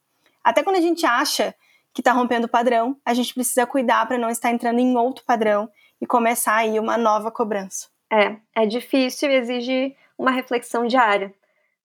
Até 0.42 0.62
quando 0.62 0.76
a 0.76 0.80
gente 0.80 1.04
acha 1.04 1.54
que 1.92 2.00
está 2.00 2.12
rompendo 2.12 2.46
o 2.46 2.48
padrão, 2.48 2.96
a 3.04 3.12
gente 3.12 3.34
precisa 3.34 3.66
cuidar 3.66 4.08
para 4.08 4.16
não 4.16 4.30
estar 4.30 4.50
entrando 4.50 4.78
em 4.78 4.96
outro 4.96 5.22
padrão 5.22 5.68
e 6.00 6.06
começar 6.06 6.54
aí 6.54 6.80
uma 6.80 6.96
nova 6.96 7.30
cobrança. 7.30 7.88
É, 8.10 8.36
é 8.62 8.64
difícil 8.64 9.30
e 9.30 9.34
exige 9.34 9.94
uma 10.16 10.30
reflexão 10.30 10.86
diária. 10.86 11.30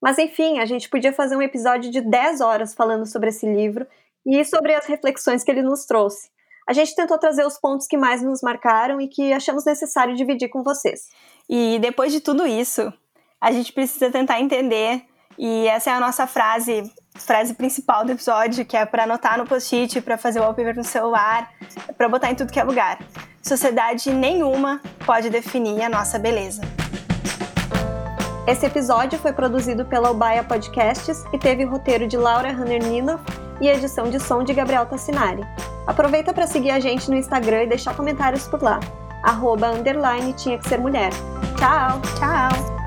Mas 0.02 0.18
enfim, 0.18 0.60
a 0.60 0.66
gente 0.66 0.88
podia 0.88 1.12
fazer 1.12 1.36
um 1.36 1.42
episódio 1.42 1.92
de 1.92 2.00
10 2.00 2.40
horas 2.40 2.74
falando 2.74 3.06
sobre 3.06 3.28
esse 3.28 3.46
livro 3.46 3.86
e 4.26 4.46
sobre 4.46 4.74
as 4.74 4.86
reflexões 4.86 5.44
que 5.44 5.52
ele 5.52 5.64
nos 5.64 5.86
trouxe. 5.86 6.30
A 6.66 6.72
gente 6.72 6.96
tentou 6.96 7.18
trazer 7.18 7.46
os 7.46 7.58
pontos 7.58 7.88
que 7.88 7.98
mais 7.98 8.22
nos 8.22 8.42
marcaram 8.42 9.02
e 9.02 9.10
que 9.10 9.34
achamos 9.34 9.66
necessário 9.66 10.16
dividir 10.16 10.48
com 10.48 10.64
vocês. 10.64 11.10
E 11.50 11.80
depois 11.80 12.12
de 12.12 12.20
tudo 12.20 12.46
isso, 12.48 12.92
a 13.40 13.52
gente 13.52 13.74
precisa 13.74 14.10
tentar 14.12 14.40
entender, 14.40 15.04
e 15.38 15.68
essa 15.68 15.90
é 15.90 15.94
a 15.94 16.00
nossa 16.00 16.28
frase, 16.28 16.92
frase 17.16 17.54
principal 17.54 18.06
do 18.06 18.12
episódio, 18.12 18.66
que 18.66 18.78
é 18.78 18.86
para 18.86 19.04
anotar 19.04 19.38
no 19.38 19.46
post-it, 19.46 20.02
para 20.02 20.18
fazer 20.18 20.40
o 20.40 20.44
wallpaper 20.44 20.76
no 20.76 20.84
celular, 20.84 21.52
para 21.98 22.08
botar 22.08 22.32
em 22.32 22.36
tudo 22.36 22.52
que 22.52 22.60
é 22.60 22.64
lugar. 22.64 23.00
Sociedade 23.42 24.12
nenhuma 24.12 24.80
pode 25.06 25.30
definir 25.30 25.82
a 25.82 25.90
nossa 25.90 26.20
beleza. 26.20 26.62
Esse 28.48 28.66
episódio 28.66 29.20
foi 29.20 29.34
produzido 29.34 29.86
pela 29.86 30.12
Ubaia 30.12 30.44
Podcasts 30.44 31.24
e 31.32 31.38
teve 31.38 31.64
roteiro 31.64 32.08
de 32.08 32.18
Laura 32.18 32.50
Hanner 32.50 32.82
e 33.62 33.68
edição 33.68 34.10
de 34.10 34.20
som 34.20 34.44
de 34.44 34.54
Gabriel 34.54 34.86
Tassinari. 34.86 35.44
Aproveita 35.88 36.34
para 36.34 36.48
seguir 36.48 36.72
a 36.72 36.80
gente 36.80 37.10
no 37.10 37.16
Instagram 37.16 37.64
e 37.64 37.68
deixar 37.68 37.96
comentários 37.96 38.48
por 38.48 38.62
lá. 38.62 38.80
Arroba, 39.24 39.72
underline, 39.72 40.34
tinha 40.34 40.58
que 40.58 40.68
ser 40.68 40.80
mulher. 40.80 41.12
Tchau! 41.58 42.02
Tchau! 42.18 42.81